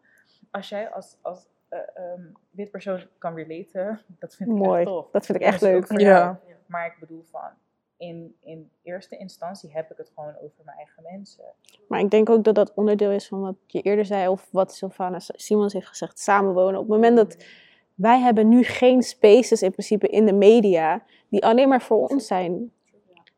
[0.51, 4.81] Als jij als, als eh, ehm, wit persoon kan relaten, dat vind ik Mooi.
[4.81, 5.11] echt tof.
[5.11, 5.99] Dat vind ik echt leuk.
[5.99, 6.41] Ja.
[6.67, 7.51] Maar ik bedoel van,
[7.97, 11.45] in, in eerste instantie heb ik het gewoon over mijn eigen mensen.
[11.89, 14.75] Maar ik denk ook dat dat onderdeel is van wat je eerder zei, of wat
[14.75, 16.81] Sylvana Simons heeft gezegd, samenwonen.
[16.81, 17.45] Op het moment dat
[18.01, 22.27] wij hebben nu geen spaces in principe in de media die alleen maar voor ons
[22.27, 22.73] zijn.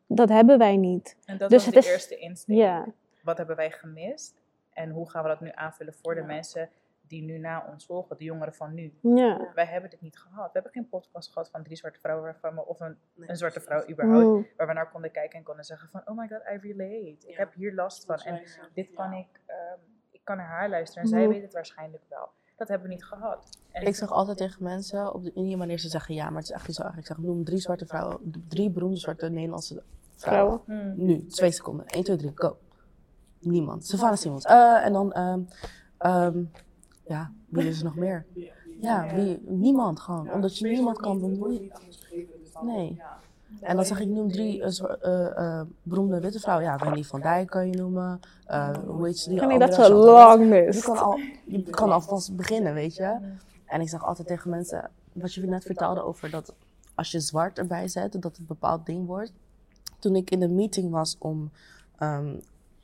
[0.07, 1.17] Dat hebben wij niet.
[1.25, 2.57] En dat Dus was het de is- eerste insteek.
[2.57, 2.85] Ja,
[3.23, 4.41] Wat hebben wij gemist?
[4.73, 6.25] En hoe gaan we dat nu aanvullen voor de Ja.
[6.25, 6.69] mensen
[7.07, 8.93] die nu na ons volgen, de jongeren van nu?
[9.01, 9.51] ja.
[9.55, 10.45] Wij hebben dit niet gehad.
[10.45, 13.35] We hebben geen podcast gehad van drie zwarte vrouwen waarvan we, of een, Nee, een
[13.35, 14.47] zwarte vrouw überhaupt, Mm.
[14.57, 17.27] waar we naar konden kijken en konden zeggen van, oh my god, I relate.
[17.27, 17.37] Ik Ja.
[17.37, 18.15] heb hier last van.
[18.17, 18.41] En
[18.73, 19.17] dit kan ja.
[19.17, 19.79] ik, ehm,
[20.11, 21.29] ik kan naar haar luisteren en zij Mhm.
[21.29, 22.29] weet het waarschijnlijk wel.
[22.55, 23.57] Dat hebben we niet gehad.
[23.81, 26.55] Ik zeg altijd tegen mensen, op de Unie, wanneer ze zeggen ja, maar het is
[26.55, 26.97] echt niet zo erg.
[26.97, 29.83] Ik zeg, noem drie zwarte vrouwen, drie beroemde zwarte Nederlandse
[30.15, 30.61] vrouwen.
[30.65, 30.93] Vrouwen.
[30.95, 31.05] Hmm.
[31.05, 31.85] Nu, twee seconden.
[31.85, 32.57] 1, 2, 3, go.
[33.39, 33.85] Niemand.
[33.85, 34.45] Savannah Simons.
[34.45, 35.39] Eh, en dan, ehm,
[35.97, 36.43] ehm,
[37.07, 38.25] ja, wie is er nog meer?
[38.81, 40.31] Ja, wie, niemand gewoon.
[40.31, 41.71] Omdat je niemand kan bemoeien.
[42.61, 43.01] Nee.
[43.61, 46.65] En dan zeg ik, noem drie eh, eh, eh, beroemde witte vrouwen.
[46.65, 48.19] Ja, Wendy van Dijk kan je noemen.
[48.45, 49.59] Eh, hoe heet ze die ik andere?
[49.65, 50.05] dat Chantal.
[50.05, 50.83] lang Je mist.
[50.83, 53.17] kan, al, je kan alvast beginnen, weet je.
[53.73, 56.53] En ik zeg altijd tegen mensen, wat je net vertelde over dat
[56.95, 59.33] als je zwart erbij zet, dat het een bepaald ding wordt.
[59.99, 61.51] Toen ik in de meeting was om
[61.97, 62.35] ehm,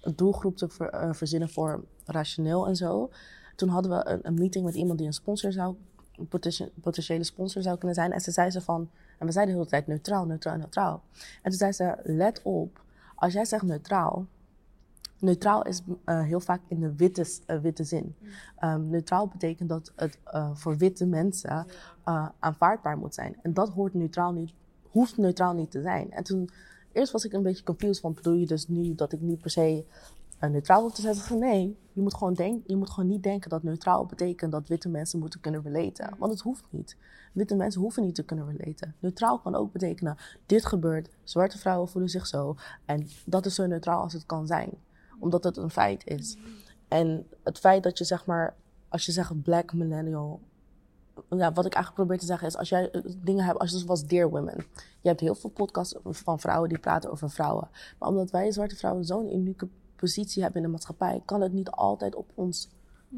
[0.01, 3.09] een doelgroep te eh, verzinnen voor rationeel en zo.
[3.55, 5.75] Toen hadden we een, een meeting met iemand die een sponsor zou,
[6.15, 8.11] een potenti- potentiële sponsor zou kunnen zijn.
[8.11, 11.03] En ze zei ze van, en we zeiden de hele tijd neutraal, neutraal, neutraal.
[11.41, 12.81] En toen zei ze, let op,
[13.15, 14.25] als jij zegt neutraal,
[15.21, 18.15] neutraal is eh, heel vaak in de witte, eh, witte zin.
[18.57, 21.65] Ehm, neutraal betekent dat het eh, voor witte mensen
[22.39, 23.35] aanvaardbaar moet zijn.
[23.41, 24.53] En dat hoort neutraal niet,
[24.89, 26.11] hoeft neutraal niet te zijn.
[26.11, 26.49] En toen,
[26.91, 29.49] eerst was ik een beetje confused van, bedoel je dus nu dat ik niet per
[29.49, 29.85] se
[30.39, 31.15] neutraal hoef te zijn?
[31.15, 34.67] Zei, nee, je moet, gewoon denk, je moet gewoon niet denken dat neutraal betekent dat
[34.67, 36.15] witte mensen moeten kunnen relaten.
[36.17, 36.97] Want het hoeft niet.
[37.33, 38.95] Witte mensen hoeven niet te kunnen relaten.
[38.99, 42.55] Neutraal kan ook betekenen, dit gebeurt, zwarte vrouwen voelen zich zo.
[42.85, 44.69] En dat is zo neutraal als het kan zijn.
[45.19, 46.37] Omdat het een feit is.
[46.87, 48.55] En het feit dat je zeg maar,
[48.87, 50.39] als je zegt black millennial.
[51.29, 53.77] Ja, wat ik eigenlijk probeer te zeggen is, als jij eh, dingen hebt, als je
[53.77, 54.65] zoals Dear Women.
[55.01, 57.69] Je hebt heel veel podcasts van vrouwen die praten over vrouwen.
[57.99, 61.69] Maar omdat wij zwarte vrouwen zo'n unieke positie hebben in de maatschappij, kan het niet
[61.69, 62.69] altijd op ons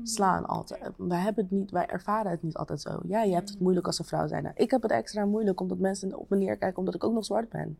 [0.04, 0.46] slaan.
[0.46, 0.90] Altijd.
[0.98, 3.00] Wij, hebben het niet, wij ervaren het niet altijd zo.
[3.08, 4.52] Ja, je hebt het moeilijk als een vrouw zijn.
[4.56, 7.50] Ik heb het extra moeilijk omdat mensen op me neerkijken omdat ik ook nog zwart
[7.50, 7.78] ben.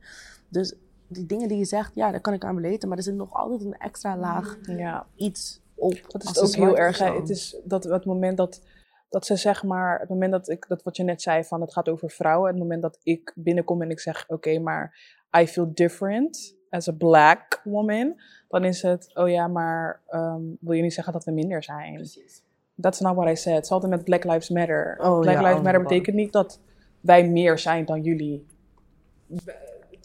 [0.50, 0.74] Dus
[1.12, 2.90] die dingen die je zegt, ja, daar kan ik aan relaten.
[2.90, 6.00] Maar er zit nog altijd een extra laag Ja, iets op.
[6.08, 6.98] dat is ook heel erg.
[6.98, 7.14] hè.
[7.16, 8.62] Het is dat het moment dat,
[9.10, 11.74] dat ze zeg maar, het moment dat ik, dat wat je net zei van het
[11.74, 12.50] gaat over vrouwen.
[12.50, 14.98] Het moment dat ik binnenkom en ik zeg, oké, maar
[15.40, 18.22] I feel different as a black woman.
[18.48, 21.94] Dan is het, oh ja, maar ehm, wil je niet zeggen dat we minder zijn?
[21.94, 22.44] Precies.
[22.80, 23.56] That's not what I said.
[23.56, 24.98] Het is altijd met Black Lives Matter.
[25.02, 26.60] Oh, Black ja, Lives oh, Matter betekent niet dat
[27.02, 28.46] wij meer zijn dan jullie.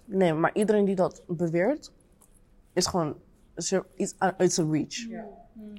[0.07, 1.93] Nee, maar iedereen die dat beweert,
[2.73, 3.17] is gewoon.
[3.55, 3.73] It's
[4.23, 5.07] a, it's a reach.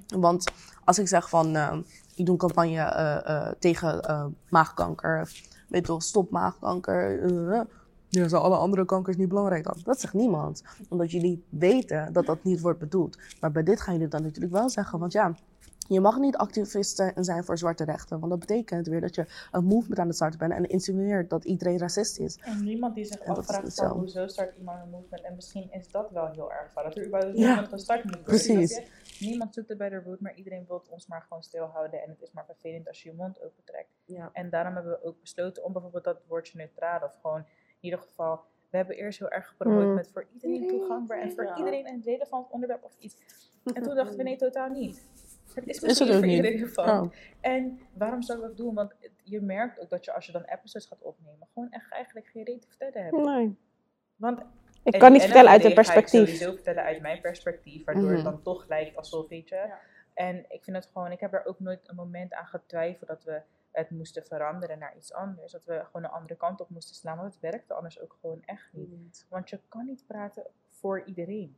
[0.08, 0.52] Want
[0.84, 1.56] als ik zeg van.
[1.56, 1.78] eh,
[2.16, 5.32] ik doe een campagne eh, eh, tegen eh, maagkanker.
[5.70, 7.26] Weet je wel, stop maagkanker.
[8.10, 9.78] ja, zijn alle andere kankers niet belangrijk dan?
[9.84, 10.64] Dat zegt niemand.
[10.90, 13.18] Omdat jullie weten dat dat niet wordt bedoeld.
[13.40, 15.00] Maar bij dit gaan jullie dan natuurlijk wel zeggen.
[15.00, 15.36] Want ja,
[15.88, 18.20] je mag niet activist zijn- zijn voor zwarte rechten.
[18.20, 20.54] Want dat betekent weer dat je een movement aan het starten bent.
[20.54, 22.38] En insinueert dat iedereen racist is.
[22.42, 23.96] En niemand die zich afvraagt van zo.
[23.98, 25.24] hoezo start iemand een movement.
[25.24, 26.84] En misschien is dat wel heel erg waar.
[26.84, 28.24] Dat er überhaupt een Ja, gestart moet worden.
[28.34, 28.82] precies.
[29.20, 32.02] Niemand zoekt het bij de root, maar iedereen wil ons maar gewoon stilhouden.
[32.04, 33.90] En het is maar vervelend als je je mond opentrekt.
[34.06, 34.30] Ja.
[34.34, 37.46] En daarom hebben we ook besloten om bijvoorbeeld dat woordje neutraal of gewoon in
[37.80, 38.40] ieder geval.
[38.70, 39.94] We hebben eerst heel erg gepromoot Mm.
[39.94, 41.58] met voor iedereen toegankbaar en voor Ja.
[41.58, 43.16] iedereen een relevant onderwerp of iets.
[43.74, 45.02] En toen dachten we nee, totaal niet.
[45.66, 46.36] Het is Is het ook voor niet?
[46.36, 47.06] iedereen relevant.
[47.08, 47.14] Oh.
[47.42, 48.74] En waarom zou ik dat doen?
[48.74, 51.92] Want het- je merkt ook dat je als je dan episodes gaat opnemen, gewoon echt
[51.92, 53.16] eigenlijk geen reet te vertellen hebt.
[53.26, 53.58] Nee.
[54.16, 54.40] Want
[54.84, 56.20] Ik en- kan niet en vertellen uit een ga ik perspectief.
[56.28, 58.14] sowieso vertellen uit mijn perspectief, waardoor Mhm.
[58.16, 59.74] het dan toch lijkt alsof, weet je.
[60.14, 63.24] En ik vind het gewoon, ik heb er ook nooit een moment aan getwijfeld dat
[63.24, 63.42] we
[63.72, 65.52] het moesten veranderen naar iets anders.
[65.52, 68.42] Dat we gewoon een andere kant op moesten slaan, want het werkte anders ook gewoon
[68.46, 69.26] echt niet.
[69.30, 71.58] Want je kan niet praten voor iedereen.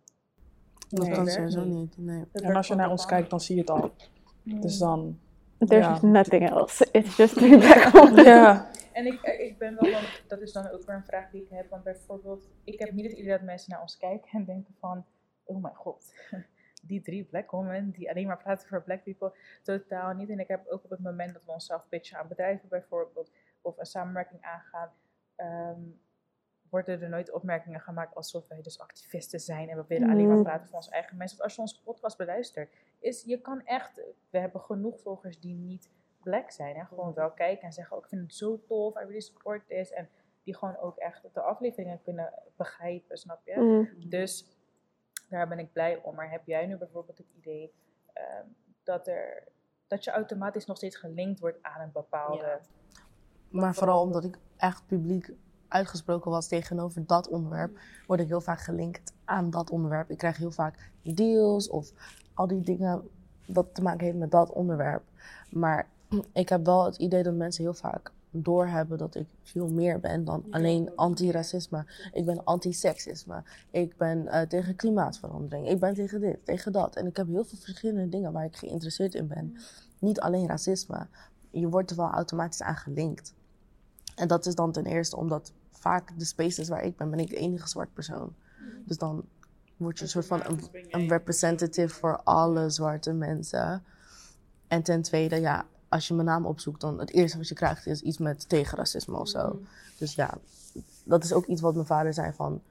[0.90, 1.14] Dat Nee.
[1.16, 1.98] kan werkt sowieso niet.
[1.98, 1.98] niet.
[1.98, 2.26] Nee.
[2.32, 3.92] En als je naar ons kijkt, dan zie je het al.
[4.44, 5.20] Dus dan.
[5.58, 6.00] There's Ja.
[6.08, 6.88] nothing else.
[6.92, 8.24] It's just three black women.
[8.24, 8.70] Ja.
[8.94, 11.70] En ik, ik ben wel, dat is dan ook weer een vraag die ik heb.
[11.70, 15.06] Want bijvoorbeeld, ik heb niet het idee dat mensen naar ons kijken en denken van,
[15.44, 16.14] oh mijn god,
[16.88, 19.32] die drie black women die alleen maar praten voor black people,
[19.64, 20.30] totaal niet.
[20.30, 23.32] En ik heb ook op het moment dat we onszelf pitchen aan bedrijven bijvoorbeeld,
[23.62, 24.90] of een samenwerking aangaan,
[25.36, 25.80] ehm,
[26.70, 30.42] worden er nooit opmerkingen gemaakt alsof wij dus activisten zijn en we willen alleen maar
[30.42, 31.38] praten voor onze eigen mensen.
[31.38, 35.56] Want als je onze podcast beluistert, is, je kan echt, we hebben genoeg volgers die
[35.56, 35.90] niet
[36.24, 39.00] black zijn en gewoon wel kijken en zeggen, oh, ik vind het zo tof, I
[39.00, 39.92] really support this.
[39.92, 40.10] En
[40.44, 43.56] die gewoon ook echt de afleveringen kunnen begrijpen, snap je?
[43.56, 44.10] Mm.
[44.10, 44.58] Dus
[45.30, 46.16] daar ben ik blij om.
[46.16, 47.74] Maar heb jij nu bijvoorbeeld het idee
[48.14, 48.46] ehm,
[48.84, 49.48] dat, er,
[49.88, 52.60] dat je automatisch nog steeds gelinkt wordt aan een bepaalde...
[53.50, 55.34] Maar vooral omdat ik echt publiek
[55.70, 60.10] uitgesproken was tegenover dat onderwerp, word ik heel vaak gelinkt aan dat onderwerp.
[60.10, 61.92] Ik krijg heel vaak deals of
[62.34, 63.02] al die dingen
[63.46, 65.04] wat te maken heeft met dat onderwerp.
[65.50, 65.88] Maar
[66.34, 70.26] ik heb wel het idee dat mensen heel vaak doorhebben dat ik veel meer ben
[70.26, 71.86] dan alleen anti-racisme.
[72.14, 73.44] Ik ben anti-seksisme.
[73.72, 75.70] Ik ben eh, tegen klimaatverandering.
[75.70, 76.96] Ik ben tegen dit, tegen dat.
[76.96, 79.58] En ik heb heel veel verschillende dingen waar ik geïnteresseerd in ben.
[80.00, 81.08] Niet alleen racisme.
[81.50, 83.34] Je wordt er wel automatisch aan gelinkt.
[84.16, 87.30] En dat is dan ten eerste omdat vaak de spaces waar ik ben, ben ik
[87.30, 88.34] de enige zwart persoon.
[88.86, 89.24] Dus dan
[89.78, 90.60] word je een soort van een,
[90.90, 93.84] een representative voor alle zwarte mensen.
[94.68, 97.86] En ten tweede, ja, als je mijn naam opzoekt, dan het eerste wat je krijgt
[97.88, 99.60] is iets met tegen racisme of zo.
[99.98, 100.38] Dus ja,
[101.04, 102.62] dat is ook iets wat mijn vader zei van,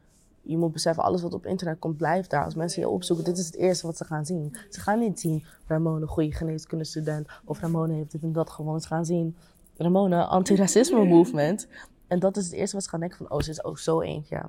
[0.42, 2.44] je moet beseffen, alles wat op internet komt, blijft daar.
[2.44, 4.56] Als mensen je opzoeken, dit is het eerste wat ze gaan zien.
[4.70, 8.80] Ze gaan niet zien, Ramone, goede geneeskundestudent, of Ramone heeft dit en dat gewoon.
[8.80, 9.36] Ze gaan zien,
[9.76, 11.68] Ramone, anti-racisme movement.
[12.08, 14.00] En dat is het eerste wat ze gaan denken van, oh, ze is ook zo
[14.00, 14.42] eentje.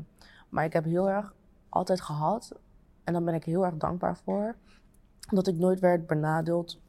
[0.49, 1.34] Maar ik heb heel erg
[1.70, 2.51] altijd gehad,
[3.03, 4.55] en daar ben ik heel erg dankbaar voor,
[5.32, 6.80] dat ik nooit werd benadeeld,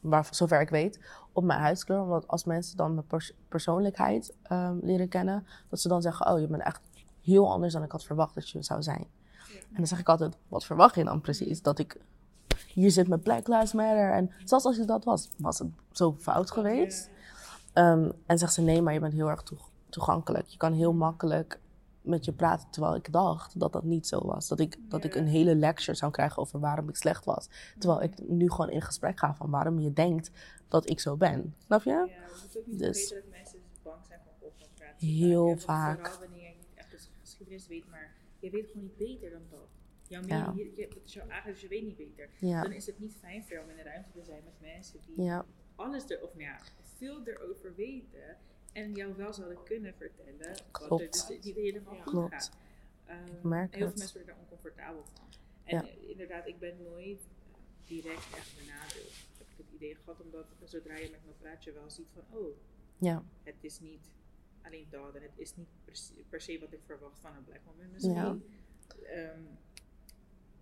[0.00, 1.00] waar, zover ik weet,
[1.32, 2.00] op mijn huidskleur.
[2.02, 6.40] Omdat als mensen dan mijn pers- persoonlijkheid ehm, leren kennen, dat ze dan zeggen, oh,
[6.40, 6.80] je bent echt
[7.20, 9.06] heel anders dan ik had verwacht dat je zou zijn.
[9.52, 11.62] En dan zeg ik altijd, wat verwacht je dan precies?
[11.62, 12.00] Dat ik
[12.66, 14.12] hier zit met Black Lives Matter.
[14.12, 17.10] En zelfs als ik dat was, was het zo fout geweest.
[17.72, 20.46] Ehm, en zegt ze, nee, maar je bent heel erg toeg- toegankelijk.
[20.46, 21.60] Je kan heel makkelijk
[22.00, 22.70] met je praten.
[22.70, 24.48] Terwijl ik dacht dat dat niet zo was.
[24.48, 27.48] Dat ik, dat ik een hele lecture zou krijgen over waarom ik slecht was.
[27.78, 30.30] Terwijl ik nu gewoon in gesprek ga van waarom je denkt
[30.68, 31.54] dat ik zo ben.
[31.58, 31.90] Snap je?
[31.90, 35.08] Ja, we moeten ook niet Dus- dat mensen dus bang zijn van confrontatie.
[35.24, 35.98] Heel Ja, vaak.
[36.08, 39.42] Vooral wanneer je niet echt de geschiedenis weet, maar je weet gewoon niet beter dan
[39.50, 39.68] dat.
[40.08, 40.50] Jouw Ja.
[40.50, 42.30] mening, je, je, dat is jouw eigen, dus je weet niet beter.
[42.38, 42.62] Ja.
[42.62, 44.98] Dan is het niet fijn voor jou om in een ruimte te zijn met mensen
[45.06, 45.32] die
[45.76, 46.58] alles er, of nou ja,
[46.96, 48.36] veel erover weten
[48.72, 51.28] en jou wel zouden kunnen vertellen wat er Klopt.
[51.28, 52.32] dus helemaal Klopt.
[52.34, 52.50] gaat.
[53.06, 55.24] Ehm, merk en heel veel mensen worden daar oncomfortabel van.
[55.64, 55.90] En Ja.
[56.08, 59.12] inderdaad, ik ben nooit eh, direct echt benadeeld.
[59.38, 62.38] Heb ik het idee gehad, omdat zodra je met me praat, je wel ziet van,
[62.38, 62.56] oh,
[62.98, 63.24] Ja.
[63.42, 64.10] het is niet
[64.62, 67.44] alleen dat en het is niet per se, per se wat ik verwacht van een
[67.44, 68.42] black woman misschien.
[69.04, 69.40] Ehm,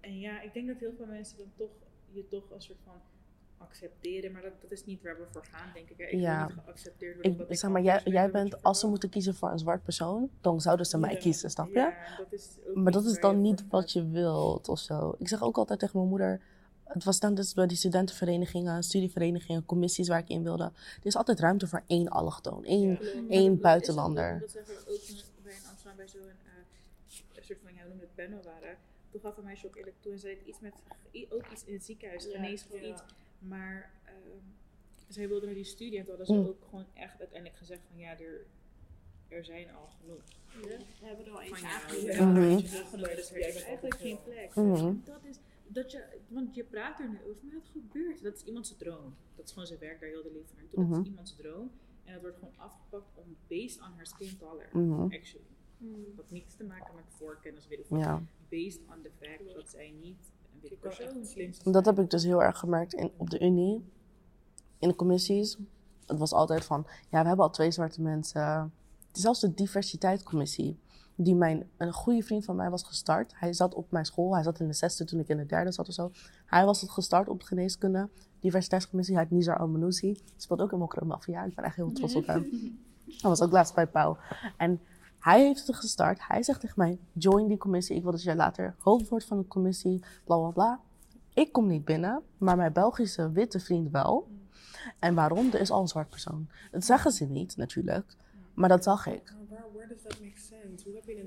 [0.01, 1.71] en ja, ik denk dat heel veel mensen dan toch
[2.13, 3.01] je toch een soort van
[3.61, 5.99] accepteren, maar dat, dat is niet waar we voor gaan, denk ik.
[5.99, 6.05] hè.
[6.05, 6.47] Ik Ja.
[6.47, 7.49] niet geaccepteerd worden.
[7.51, 10.61] Ik, zeg maar, jij, jij bent, als ze moeten kiezen voor een zwart persoon, dan
[10.61, 11.19] zouden ze mij Ja.
[11.19, 11.75] kiezen, snap je?
[11.75, 15.15] Ja, dat is Maar dat is dan niet voor wat je wilt of zo.
[15.19, 16.41] Ik zeg ook altijd tegen mijn moeder.
[16.85, 20.65] Het was dan dus bij die studentenverenigingen, studieverenigingen, commissies waar ik in wilde.
[20.65, 24.39] Er is altijd ruimte voor één allochtoon, één, één Dat- is buitenlander.
[24.41, 26.27] Dat zeggen we ook toen wij in Amsterdam bij zo'n eh,
[27.37, 28.77] een soort van, ja, we noemen het panel waren.
[29.11, 30.73] Toen gaf een meisje ook eerlijk toe en zei het iets met,
[31.31, 32.87] ook iets in het ziekenhuis, Ja, of ja.
[32.89, 33.03] iets.
[33.41, 34.39] Maar ehm,
[35.09, 36.47] zij wilde naar die studie en toen hadden ze Mm.
[36.49, 38.47] ook gewoon echt uiteindelijk gezegd van, ja, er,
[39.29, 40.23] er zijn al genoeg.
[41.01, 42.13] We hebben er al aangenomen.
[42.15, 42.37] Ja, Mhm.
[42.77, 44.55] er genoeg, dus er eigenlijk geen plek.
[44.55, 44.75] Mhm.
[44.75, 48.23] En Dat is, dat je, want je praat er nu over, maar het gebeurt.
[48.23, 49.15] Dat is iemands droom.
[49.37, 50.79] Dat is gewoon zijn werk daar heel de leven naartoe.
[50.81, 51.01] Dat Mhm.
[51.01, 51.71] is iemands droom.
[52.05, 54.69] En dat wordt gewoon afgepakt om based on her skin color.
[54.73, 55.03] Mhm.
[55.03, 55.47] Actually.
[55.79, 57.87] Dat had niets te maken met voorkennis, weet ik.
[57.89, 58.23] Ja.
[58.49, 60.33] Based on the fact dat zij niet
[61.65, 63.85] Dat heb ik dus heel erg gemerkt in, op de Unie,
[64.79, 65.59] in de commissies.
[66.07, 68.73] Het was altijd van, ja, we hebben al twee zwarte mensen.
[69.13, 70.79] Zelfs de diversiteitscommissie,
[71.15, 73.33] die mijn, een goede vriend van mij was gestart.
[73.37, 75.73] Hij zat op mijn school, hij zat in de zesde toen ik in de derde
[75.73, 76.11] zat of zo.
[76.47, 78.09] Hij was het gestart op de geneeskunde.
[78.41, 80.21] Diversiteitscommissie, hij heet Nizar Al-Manousi.
[80.37, 82.49] Speelt ook in Mokro Mafia, ik ben echt heel trots op hem.
[83.21, 84.17] Hij was ook laatst bij Pauw.
[84.57, 84.81] En
[85.21, 86.19] hij heeft het gestart.
[86.27, 87.97] Hij zegt tegen mij, join die commissie.
[87.97, 90.81] Ik wil dat jij later hoofd wordt van de commissie, bla bla bla.
[91.35, 94.29] Ik kom niet binnen, maar mijn Belgische witte vriend wel.
[94.99, 95.53] En waarom?
[95.53, 96.49] Er is al een zwart persoon.
[96.71, 98.17] Dat zeggen ze niet, natuurlijk.
[98.55, 99.35] Maar dat zag ik.
[99.37, 100.85] Maar waar, where does that make sense?
[100.85, 101.21] Hoe heb je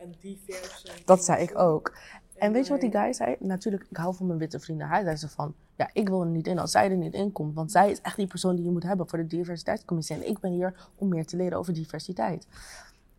[0.00, 0.88] een diverse...
[1.04, 1.96] Dat zei ik ook.
[2.34, 3.36] En weet je wat die guy zei?
[3.38, 4.88] Natuurlijk, ik hou van mijn witte vrienden.
[4.88, 7.32] Hij zei ze van, ja, ik wil er niet in als zij er niet in
[7.32, 7.54] komt.
[7.54, 10.16] Want zij is echt die persoon die je moet hebben voor de diversiteitscommissie.
[10.16, 12.46] En ik ben hier om meer te leren over diversiteit.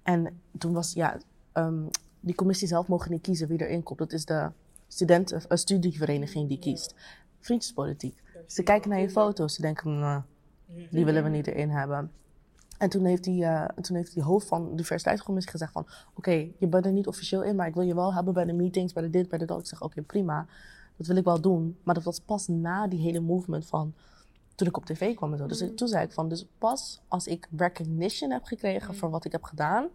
[0.05, 1.17] En toen was, ja,
[1.51, 1.83] ehm,
[2.19, 3.99] die commissie zelf mogen niet kiezen wie erin komt.
[3.99, 4.51] Dat is de
[4.87, 6.95] studenten, een studievereniging die kiest.
[7.39, 8.23] Vriendjespolitiek.
[8.47, 9.55] Ze kijken naar je foto's.
[9.55, 10.21] Ze denken, nou,
[10.91, 12.11] die willen we niet erin hebben.
[12.77, 15.87] En toen heeft die, eh, toen heeft die hoofd van de diversiteitscommissie gezegd van...
[16.13, 18.53] Oké, je bent er niet officieel in, maar ik wil je wel hebben bij de
[18.53, 19.59] meetings, bij de dit, bij de dat.
[19.59, 20.47] Ik zeg, oké, prima.
[20.97, 21.77] Dat wil ik wel doen.
[21.83, 23.93] Maar dat was pas na die hele movement van...
[24.55, 25.45] Toen ik op tv kwam en zo.
[25.45, 29.25] Dus ik- toen zei ik van, dus pas als ik recognition heb gekregen voor wat
[29.25, 29.87] ik heb gedaan...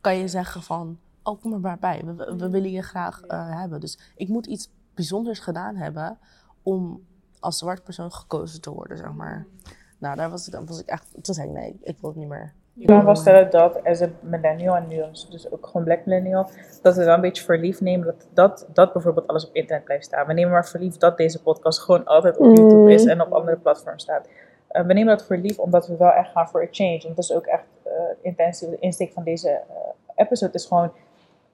[0.00, 2.02] Kan je zeggen van, oh, kom er maar bij.
[2.04, 3.80] We, we, we willen je graag eh, hebben.
[3.80, 6.18] Dus ik moet iets bijzonders gedaan hebben
[6.62, 7.04] om
[7.40, 9.46] als zwart persoon gekozen te worden, zeg maar.
[9.98, 11.06] Nou, daar was, dan was ik echt...
[11.22, 12.54] Toen zei ik, nee, ik wil het niet meer.
[12.76, 16.48] Je kan wel stellen dat as een millennial en nu dus- ook gewoon black millennial,
[16.82, 19.84] dat we wel een beetje voor lief nemen dat, dat, dat bijvoorbeeld alles op internet
[19.84, 20.26] blijft staan.
[20.26, 22.54] We nemen maar voor lief dat deze podcast gewoon altijd op Mm.
[22.54, 24.28] YouTube is en op andere platforms staat.
[24.68, 27.00] Eh, we nemen dat voor lief omdat we wel echt gaan voor a change.
[27.02, 29.60] Want dat is ook echt eh intentie, de insteek van deze eh,
[30.14, 30.92] episode is gewoon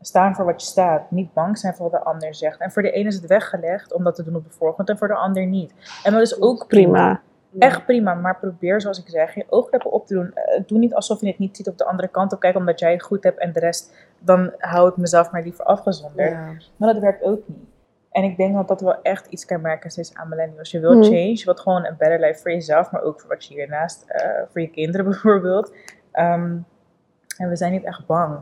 [0.01, 1.11] staan voor wat je staat.
[1.11, 2.61] Niet bang zijn voor wat de ander zegt.
[2.61, 4.99] En voor de ene is het weggelegd om dat te doen op de voorgrond en
[4.99, 5.73] voor de ander niet.
[6.03, 7.21] En dat is ook Prima.
[7.59, 10.33] Echt prima, maar probeer zoals ik zeg, je oogkleppen op te doen.
[10.35, 12.79] Eh, doe niet alsof je het niet ziet op de andere kant op kijken omdat
[12.81, 16.31] jij het goed hebt en de rest, dan hou ik mezelf maar liever afgezonderd.
[16.31, 16.53] Ja.
[16.77, 17.59] Maar dat werkt ook niet.
[18.11, 20.71] En ik denk dat dat wel echt iets kan merken steeds aan millennials.
[20.71, 21.05] Je wilt Mhm.
[21.05, 24.05] change, je wilt gewoon een better life voor jezelf, maar ook voor wat je hiernaast,
[24.07, 25.75] eh voor je kinderen bijvoorbeeld.
[26.13, 26.57] Ehm,
[27.37, 28.39] en we zijn niet echt bang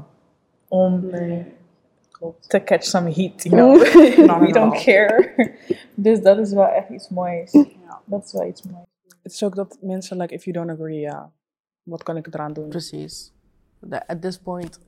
[0.68, 1.10] om
[2.40, 3.82] te catch some heat, you know.
[4.46, 5.30] We don't care.
[5.94, 7.52] dus dat is wel echt iets moois.
[8.04, 8.86] Dat is wel iets moois.
[9.28, 11.30] Het is ook dat mensen, like, if you don't agree, ja,
[11.82, 12.68] wat kan ik eraan doen?
[12.68, 13.32] Precies.
[14.06, 14.80] At this point,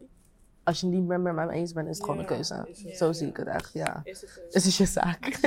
[0.64, 2.68] als je niet meer met me eens bent, is het gewoon een keuze.
[2.92, 4.00] Zo zie ik het echt, ja.
[4.04, 5.40] Is het Het is je zaak.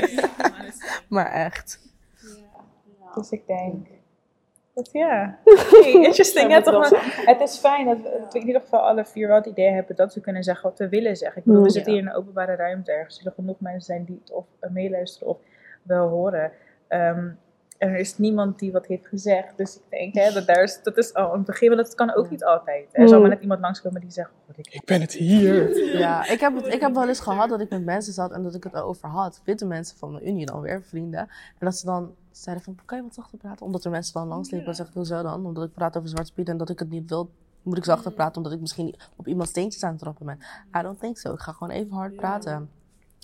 [1.09, 1.79] maar echt.
[3.15, 3.87] Dus ik denk,
[4.73, 5.39] Dat, ja.
[5.43, 6.51] Hey, interesting.
[6.51, 8.79] Ja, Zou toch het maar, het is fijn dat we dat we in ieder geval
[8.79, 11.37] alle vier wel het idee hebben dat we kunnen zeggen wat we willen zeggen.
[11.37, 11.73] Ik bedoel, we Mm.
[11.73, 12.91] zitten hier in een openbare ruimte.
[12.91, 15.37] Er zullen genoeg mensen zijn die het of meeluisteren of
[15.83, 16.51] wel horen.
[16.87, 17.29] Ehm,
[17.83, 19.57] en er is niemand die wat heeft gezegd.
[19.57, 22.15] Dus ik denk, hè, dat, daar is, dat is al een begin, maar dat kan
[22.15, 22.87] ook niet altijd.
[22.91, 25.77] Er zal maar net iemand langskomen die zegt, oh, ik Ik ben het hier.
[25.97, 28.43] Ja, ik heb, het, ik heb wel eens gehad dat ik met mensen zat en
[28.43, 29.41] dat ik het erover had.
[29.43, 31.19] Witte mensen van mijn unie dan weer, vrienden.
[31.19, 31.27] En
[31.59, 33.65] dat ze dan zeiden van, kan je wat zachter praten?
[33.65, 34.65] Omdat er mensen dan langsliepen.
[34.65, 35.45] Dan zeg ik, hoezo dan?
[35.45, 37.29] Omdat ik praat over Zwarte Piet en dat ik het niet wil,
[37.61, 38.37] moet ik zachter praten.
[38.37, 40.39] Omdat ik misschien op iemands steentjes aan het trappen ben.
[40.77, 41.33] I don't think so.
[41.33, 42.69] Ik ga gewoon even hard praten.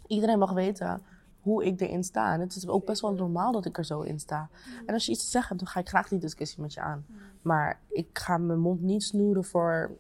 [0.08, 1.02] Iedereen mag weten
[1.42, 2.34] hoe ik erin sta.
[2.34, 4.50] En het is ook best wel normaal dat ik er zo in sta.
[4.86, 6.82] En als je iets te zeggen hebt, dan ga ik graag die discussie met je
[6.82, 7.06] aan.
[7.42, 9.92] Maar ik ga mijn mond niet snoeren voor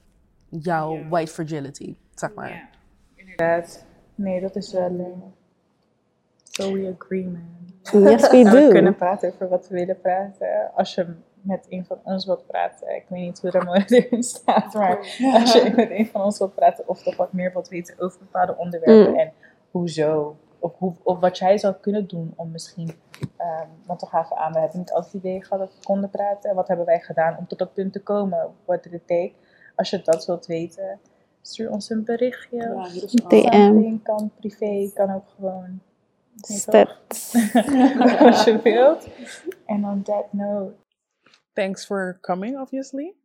[0.50, 2.70] jouw white fragility, zeg maar.
[3.16, 3.86] inderdaad.
[4.16, 5.00] Nee, dat is wel...
[5.00, 5.06] eh,
[6.44, 7.58] so we agree, man.
[8.04, 8.70] Yes, we Ja, we do.
[8.70, 10.72] kunnen praten over wat we willen praten.
[10.74, 11.08] Als je
[11.42, 12.96] met een van ons wilt praten.
[12.96, 14.98] Ik weet niet hoe Ramona erin staat, maar
[15.34, 18.20] als je met een van ons wilt praten of toch wat meer wilt weten over
[18.20, 19.20] bepaalde onderwerpen Mm.
[19.20, 19.32] en
[19.72, 20.38] hoezo.
[20.60, 22.92] Of, hoe, of wat jij zou kunnen doen om misschien,
[23.38, 26.10] ehm want we gaven aan, we hebben niet altijd het idee gehad dat we konden
[26.10, 26.56] praten.
[26.56, 28.54] Wat hebben wij gedaan om tot dat punt te komen?
[28.66, 29.32] What did it take?
[29.76, 31.00] Als je dat wilt weten,
[31.42, 32.74] stuur ons een berichtje.
[32.76, 33.98] of DM.
[34.04, 35.82] Kan privé, kan ook gewoon.
[36.34, 36.98] weet je toch?
[37.10, 38.20] Step.
[38.20, 39.08] Als je wilt.
[39.66, 40.74] En on that note.
[41.54, 43.16] Thanks for coming, obviously.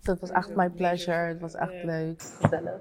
[0.00, 1.28] Dat was echt my pleasure.
[1.28, 2.22] Het was echt leuk.
[2.22, 2.80] Gezellig.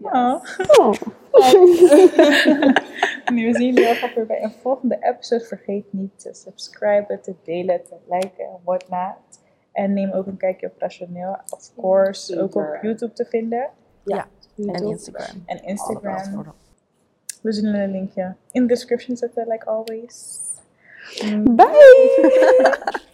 [0.00, 0.44] Oh.
[0.78, 0.92] Oh.
[3.34, 5.44] nu we zien jullie heel graag weer bij een volgende episode.
[5.44, 9.40] Vergeet niet te subscriben, te delen, te liken en whatnot.
[9.72, 11.38] En neem ook een kijkje op Rationeel.
[11.50, 13.70] Of course, ook op YouTube te vinden.
[14.04, 14.28] Ja.
[14.56, 14.84] En.
[14.84, 15.42] Instagram.
[15.46, 16.54] En Instagram.
[17.42, 20.38] We zullen een linkje in de description zetten, like always.
[21.44, 22.98] Bye!